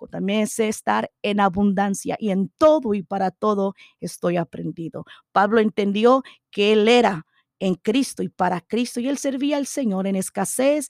también 0.06 0.46
sé 0.46 0.68
estar 0.68 1.10
en 1.22 1.40
abundancia 1.40 2.16
y 2.20 2.30
en 2.30 2.50
todo 2.56 2.94
y 2.94 3.02
para 3.02 3.32
todo 3.32 3.74
estoy 4.00 4.36
aprendido. 4.36 5.04
Pablo 5.32 5.58
entendió 5.60 6.22
que 6.52 6.72
él 6.72 6.88
era 6.88 7.26
en 7.58 7.74
Cristo 7.74 8.22
y 8.22 8.28
para 8.28 8.60
Cristo 8.60 9.00
y 9.00 9.08
él 9.08 9.18
servía 9.18 9.56
al 9.56 9.66
Señor 9.66 10.06
en 10.06 10.14
escasez, 10.14 10.88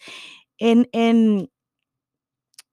en, 0.58 0.88
en, 0.92 1.50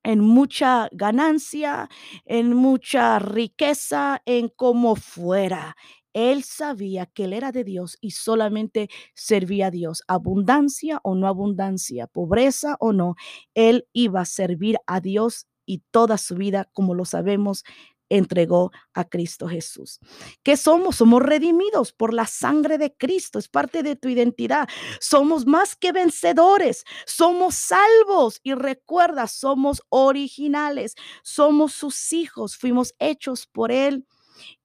en 0.04 0.20
mucha 0.20 0.89
ganancia, 0.91 1.89
en 2.26 2.54
mucha 2.54 3.20
riqueza, 3.20 4.22
en 4.26 4.50
como 4.50 4.96
fuera. 4.96 5.76
Él 6.15 6.43
sabía 6.43 7.08
que 7.08 7.25
él 7.25 7.34
era 7.34 7.51
de 7.51 7.65
Dios 7.65 7.97
y 7.99 8.12
solamente 8.12 8.89
servía 9.13 9.67
a 9.67 9.71
Dios. 9.71 10.01
Abundancia 10.08 11.01
o 11.04 11.13
no 11.13 11.28
abundancia, 11.28 12.08
pobreza 12.08 12.78
o 12.80 12.93
no, 12.93 13.15
él 13.54 13.86
iba 13.91 14.21
a 14.21 14.25
servir 14.25 14.78
a 14.88 15.01
Dios 15.01 15.45
y 15.65 15.84
toda 15.91 16.17
su 16.17 16.36
vida, 16.36 16.69
como 16.73 16.95
lo 16.95 17.04
sabemos, 17.04 17.65
entregó 18.08 18.71
a 18.93 19.04
Cristo 19.06 19.47
Jesús. 19.49 19.99
¿Qué 20.43 20.56
somos? 20.56 20.97
Somos 20.97 21.21
redimidos 21.21 21.91
por 21.91 22.13
la 22.13 22.28
sangre 22.28 22.78
de 22.78 22.93
Cristo, 22.95 23.39
es 23.39 23.49
parte 23.49 23.84
de 23.84 23.97
tu 23.97 24.08
identidad. 24.10 24.69
Somos 25.01 25.45
más 25.45 25.75
que 25.75 25.91
vencedores, 25.91 26.86
somos 27.06 27.56
salvos 27.56 28.39
y 28.43 28.54
recuerda, 28.54 29.28
somos 29.28 29.82
originales, 29.89 30.95
somos 31.23 31.73
sus 31.73 32.13
hijos, 32.13 32.56
fuimos 32.58 32.93
hechos 32.99 33.47
por 33.47 33.71
Él 33.71 34.06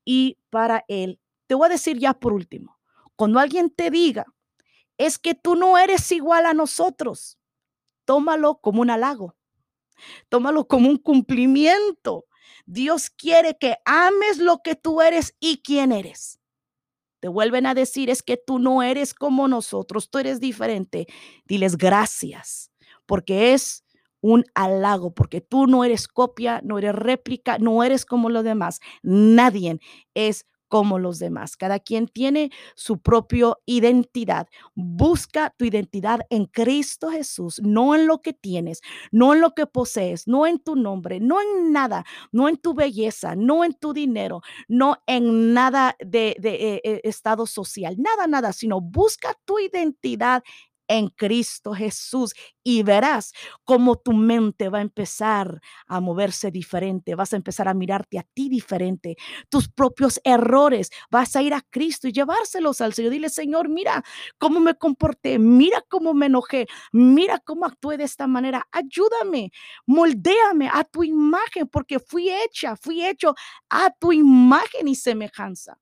y 0.05 0.39
para 0.51 0.85
Él. 0.89 1.20
Te 1.51 1.57
voy 1.57 1.67
a 1.67 1.71
decir 1.71 1.99
ya 1.99 2.15
por 2.15 2.33
último, 2.33 2.79
cuando 3.17 3.41
alguien 3.41 3.71
te 3.71 3.91
diga, 3.91 4.25
es 4.99 5.19
que 5.19 5.35
tú 5.35 5.57
no 5.57 5.79
eres 5.79 6.13
igual 6.13 6.47
a 6.47 6.55
nosotros, 6.55 7.41
tómalo 8.05 8.61
como 8.61 8.83
un 8.83 8.91
halago, 8.91 9.35
tómalo 10.29 10.69
como 10.69 10.89
un 10.89 10.97
cumplimiento. 10.97 12.27
Dios 12.67 13.11
quiere 13.11 13.59
que 13.59 13.79
ames 13.85 14.39
lo 14.39 14.63
que 14.63 14.77
tú 14.77 15.03
eres 15.03 15.35
y 15.41 15.61
quién 15.61 15.91
eres. 15.91 16.39
Te 17.19 17.27
vuelven 17.27 17.67
a 17.67 17.75
decir 17.75 18.11
es 18.11 18.23
que 18.23 18.37
tú 18.37 18.61
no 18.61 18.85
eres 18.85 19.13
como 19.13 19.49
nosotros, 19.49 20.09
tú 20.09 20.19
eres 20.21 20.39
diferente. 20.39 21.09
Diles 21.47 21.77
gracias, 21.77 22.71
porque 23.07 23.55
es 23.55 23.83
un 24.21 24.45
halago, 24.55 25.13
porque 25.15 25.41
tú 25.41 25.67
no 25.67 25.83
eres 25.83 26.07
copia, 26.07 26.61
no 26.63 26.79
eres 26.79 26.95
réplica, 26.95 27.59
no 27.59 27.83
eres 27.83 28.07
como 28.07 28.31
los 28.31 28.45
demás. 28.45 28.79
Nadie 29.03 29.81
es 30.15 30.47
como 30.71 30.99
los 30.99 31.19
demás. 31.19 31.59
Cada 31.59 31.81
quien 31.81 32.09
tiene 32.09 32.51
su 32.77 32.99
propia 33.01 33.53
identidad. 33.67 34.49
Busca 34.75 35.53
tu 35.59 35.67
identidad 35.67 36.21
en 36.31 36.47
Cristo 36.47 37.11
Jesús, 37.11 37.61
no 37.63 37.95
en 37.95 38.07
lo 38.07 38.23
que 38.23 38.33
tienes, 38.33 38.81
no 39.13 39.35
en 39.35 39.43
lo 39.43 39.51
que 39.55 39.67
posees, 39.67 40.27
no 40.29 40.47
en 40.47 40.61
tu 40.61 40.77
nombre, 40.77 41.21
no 41.21 41.41
en 41.43 41.73
nada, 41.73 42.05
no 42.33 42.49
en 42.49 42.57
tu 42.57 42.73
belleza, 42.73 43.35
no 43.37 43.65
en 43.65 43.75
tu 43.75 43.93
dinero, 43.93 44.43
no 44.69 44.97
en 45.07 45.53
nada 45.53 45.97
de, 46.01 46.37
eh, 46.43 46.81
eh, 46.85 47.01
estado 47.05 47.47
social, 47.47 47.97
nada, 47.99 48.27
nada, 48.29 48.53
sino 48.53 48.81
busca 48.81 49.35
tu 49.45 49.59
identidad 49.59 50.43
en 50.91 51.09
Cristo 51.09 51.73
Jesús 51.73 52.35
y 52.65 52.83
verás 52.83 53.33
cómo 53.65 53.97
tu 53.97 54.13
mente 54.13 54.69
va 54.69 54.79
a 54.79 54.83
empezar 54.83 55.61
a 55.87 56.01
moverse 56.01 56.51
diferente, 56.51 57.15
vas 57.15 57.33
a 57.33 57.37
empezar 57.37 57.69
a 57.69 57.75
mirarte 57.75 58.19
a 58.19 58.25
ti 58.35 58.49
diferente, 58.49 59.17
tus 59.49 59.69
propios 59.69 60.21
errores, 60.25 60.91
vas 61.11 61.37
a 61.37 61.43
ir 61.43 61.55
a 61.55 61.63
Cristo 61.71 62.09
y 62.09 62.13
llevárselos 62.13 62.81
al 62.81 62.93
Señor. 62.93 63.13
Dile, 63.13 63.29
Señor, 63.31 63.69
mira 63.69 64.03
cómo 64.39 64.59
me 64.61 64.75
comporté, 64.75 65.39
mira 65.39 65.83
cómo 65.89 66.13
me 66.13 66.27
enojé, 66.27 66.67
mira 66.93 67.39
cómo 67.39 67.67
actué 67.67 67.97
de 67.97 68.05
esta 68.05 68.27
manera, 68.27 68.67
ayúdame, 68.73 69.53
moldéame 69.87 70.69
a 70.73 70.85
tu 70.85 71.05
imagen, 71.05 71.69
porque 71.69 71.99
fui 72.01 72.29
hecha, 72.31 72.77
fui 72.77 73.05
hecho 73.07 73.35
a 73.71 73.91
tu 73.99 74.13
imagen 74.13 74.89
y 74.89 74.95
semejanza. 74.97 75.79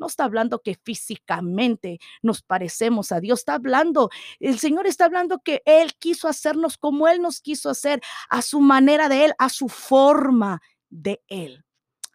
No 0.00 0.06
está 0.06 0.24
hablando 0.24 0.60
que 0.60 0.74
físicamente 0.74 2.00
nos 2.22 2.42
parecemos 2.42 3.12
a 3.12 3.20
Dios, 3.20 3.40
está 3.40 3.54
hablando, 3.54 4.08
el 4.38 4.58
Señor 4.58 4.86
está 4.86 5.04
hablando 5.04 5.40
que 5.40 5.62
Él 5.66 5.94
quiso 5.98 6.26
hacernos 6.26 6.78
como 6.78 7.06
Él 7.06 7.20
nos 7.20 7.40
quiso 7.40 7.68
hacer, 7.68 8.00
a 8.30 8.40
su 8.40 8.60
manera 8.60 9.10
de 9.10 9.26
Él, 9.26 9.34
a 9.38 9.50
su 9.50 9.68
forma 9.68 10.62
de 10.88 11.22
Él. 11.28 11.64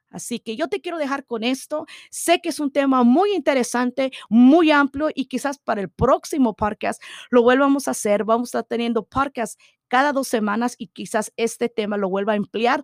Así 0.10 0.40
que 0.40 0.56
yo 0.56 0.68
te 0.68 0.82
quiero 0.82 0.98
dejar 0.98 1.26
con 1.26 1.44
esto. 1.44 1.86
Sé 2.10 2.40
que 2.42 2.50
es 2.50 2.60
un 2.60 2.72
tema 2.72 3.04
muy 3.04 3.34
interesante, 3.34 4.12
muy 4.30 4.72
amplio 4.72 5.10
y 5.14 5.26
quizás 5.26 5.60
para 5.60 5.82
el 5.82 5.90
próximo 5.90 6.56
podcast 6.56 7.04
lo 7.30 7.44
vuelvamos 7.44 7.88
a 7.88 7.92
hacer. 7.92 8.24
Vamos 8.24 8.48
a 8.48 8.60
estar 8.60 8.64
teniendo 8.64 9.06
podcast 9.06 9.60
cada 9.90 10.12
dos 10.14 10.28
semanas 10.28 10.76
y 10.78 10.88
quizás 10.88 11.34
este 11.36 11.70
tema 11.70 11.98
lo 11.98 12.10
vuelva 12.10 12.34
a 12.34 12.38
emplear 12.38 12.84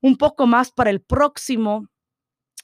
un 0.00 0.16
poco 0.16 0.46
más 0.46 0.72
para 0.72 0.90
el 0.90 1.00
próximo 1.00 1.88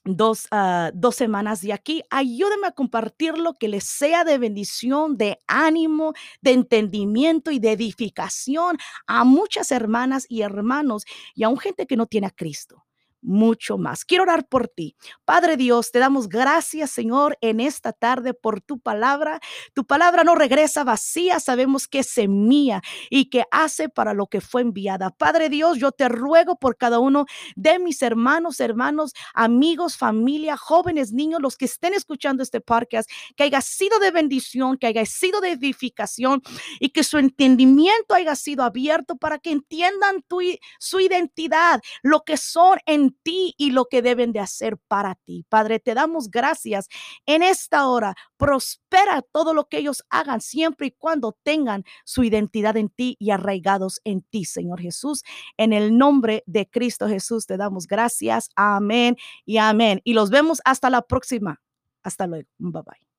dos, 0.05 0.47
uh, 0.53 0.91
dos 0.95 1.17
semanas 1.17 1.61
de 1.61 1.73
aquí. 1.73 2.03
Ayúdenme 2.11 2.69
a 2.69 2.73
compartirlo, 2.73 3.59
que 3.59 3.69
les 3.69 3.85
sea 3.85 4.25
de 4.25 4.38
bendición, 4.38 5.17
de 5.17 5.38
ánimo, 5.47 6.15
de 6.41 6.53
entendimiento 6.53 7.51
y 7.51 7.59
de 7.59 7.73
edificación 7.73 8.79
a 9.07 9.25
muchas 9.25 9.71
hermanas 9.73 10.27
y 10.29 10.43
hermanos 10.43 11.05
y 11.35 11.45
a 11.45 11.49
un 11.49 11.59
gente 11.59 11.87
que 11.87 11.97
no 11.97 12.07
tiene 12.07 12.27
a 12.29 12.31
Cristo 12.31 12.85
mucho 13.22 13.78
más. 13.78 14.04
Quiero 14.04 14.24
orar 14.24 14.46
por 14.46 14.68
ti. 14.68 14.96
Padre 15.24 15.56
Dios, 15.56 15.92
te 15.92 15.98
damos 15.98 16.28
gracias, 16.28 16.90
Señor, 16.90 17.38
en 17.40 17.61
esta 17.61 17.92
tarde 17.92 18.35
por 18.35 18.61
tu 18.61 18.78
palabra. 18.78 19.40
Tu 19.74 19.87
palabra 19.87 20.24
no 20.24 20.35
regresa 20.35 20.85
vacía, 20.85 21.40
sabemos 21.40 21.88
que 21.88 22.02
semilla 22.02 22.82
y 23.08 23.30
que 23.30 23.44
hace 23.50 23.88
para 23.88 24.12
lo 24.12 24.26
que 24.26 24.40
fue 24.40 24.62
enviada. 24.62 25.11
Padre 25.11 25.48
Dios, 25.48 25.78
yo 25.78 25.92
te 25.92 26.08
ruego 26.08 26.56
por 26.56 26.76
cada 26.76 26.98
uno 26.98 27.26
de 27.56 27.78
mis 27.78 28.02
hermanos, 28.02 28.61
hermanos, 28.61 29.12
amigos, 29.35 29.96
familia, 29.96 30.56
jóvenes, 30.56 31.12
niños, 31.12 31.40
los 31.40 31.56
que 31.56 31.66
estén 31.66 31.94
escuchando 31.94 32.42
este 32.42 32.61
podcast, 32.61 33.08
que 33.37 33.44
haya 33.44 33.61
sido 33.61 33.98
de 33.98 34.11
bendición, 34.11 34.76
que 34.76 34.88
haya 34.88 35.06
sido 35.06 35.40
de 35.40 35.52
edificación 35.52 36.42
y 36.80 36.90
que 36.90 37.04
su 37.04 37.18
entendimiento 37.18 38.14
haya 38.14 38.35
sido 38.35 38.64
abierto 38.64 39.16
para 39.16 39.38
que 39.38 39.52
entiendan 39.52 40.22
tu, 40.22 40.40
su 40.78 41.00
identidad, 41.00 41.80
lo 42.02 42.22
que 42.24 42.37
son 42.37 42.78
ti 43.22 43.55
y 43.57 43.70
lo 43.70 43.87
que 43.87 44.03
deben 44.03 44.33
de 44.33 44.40
hacer 44.40 44.79
para 44.88 45.14
ti. 45.14 45.46
Padre, 45.48 45.81
te 45.81 45.94
damos 45.94 46.31
gracias 46.31 46.88
en 47.27 47.42
esta 47.42 47.87
hora. 47.88 48.14
Prospera 48.37 49.22
todo 49.22 49.55
lo 49.55 49.68
que 49.68 49.79
ellos 49.79 50.05
hagan 50.11 50.40
siempre 50.40 50.88
y 50.88 50.90
cuando 50.92 51.37
tengan 51.42 51.85
su 52.05 52.25
identidad 52.25 52.77
en 52.77 52.88
ti 52.88 53.16
y 53.18 53.31
arraigados 53.31 54.01
en 54.05 54.22
ti, 54.22 54.44
Señor 54.44 54.81
Jesús. 54.81 55.22
En 55.57 55.72
el 55.72 55.96
nombre 55.96 56.42
de 56.46 56.68
Cristo 56.68 57.09
Jesús 57.09 57.46
te 57.46 57.57
damos 57.57 57.87
gracias. 57.87 58.51
Amén 58.57 59.16
y 59.44 59.59
amén. 59.59 60.01
Y 60.05 60.14
los 60.14 60.31
vemos 60.31 60.61
hasta 60.64 60.90
la 60.90 61.03
próxima. 61.03 61.61
Hasta 62.03 62.27
luego. 62.27 62.48
Bye 62.59 62.83
bye. 62.83 63.12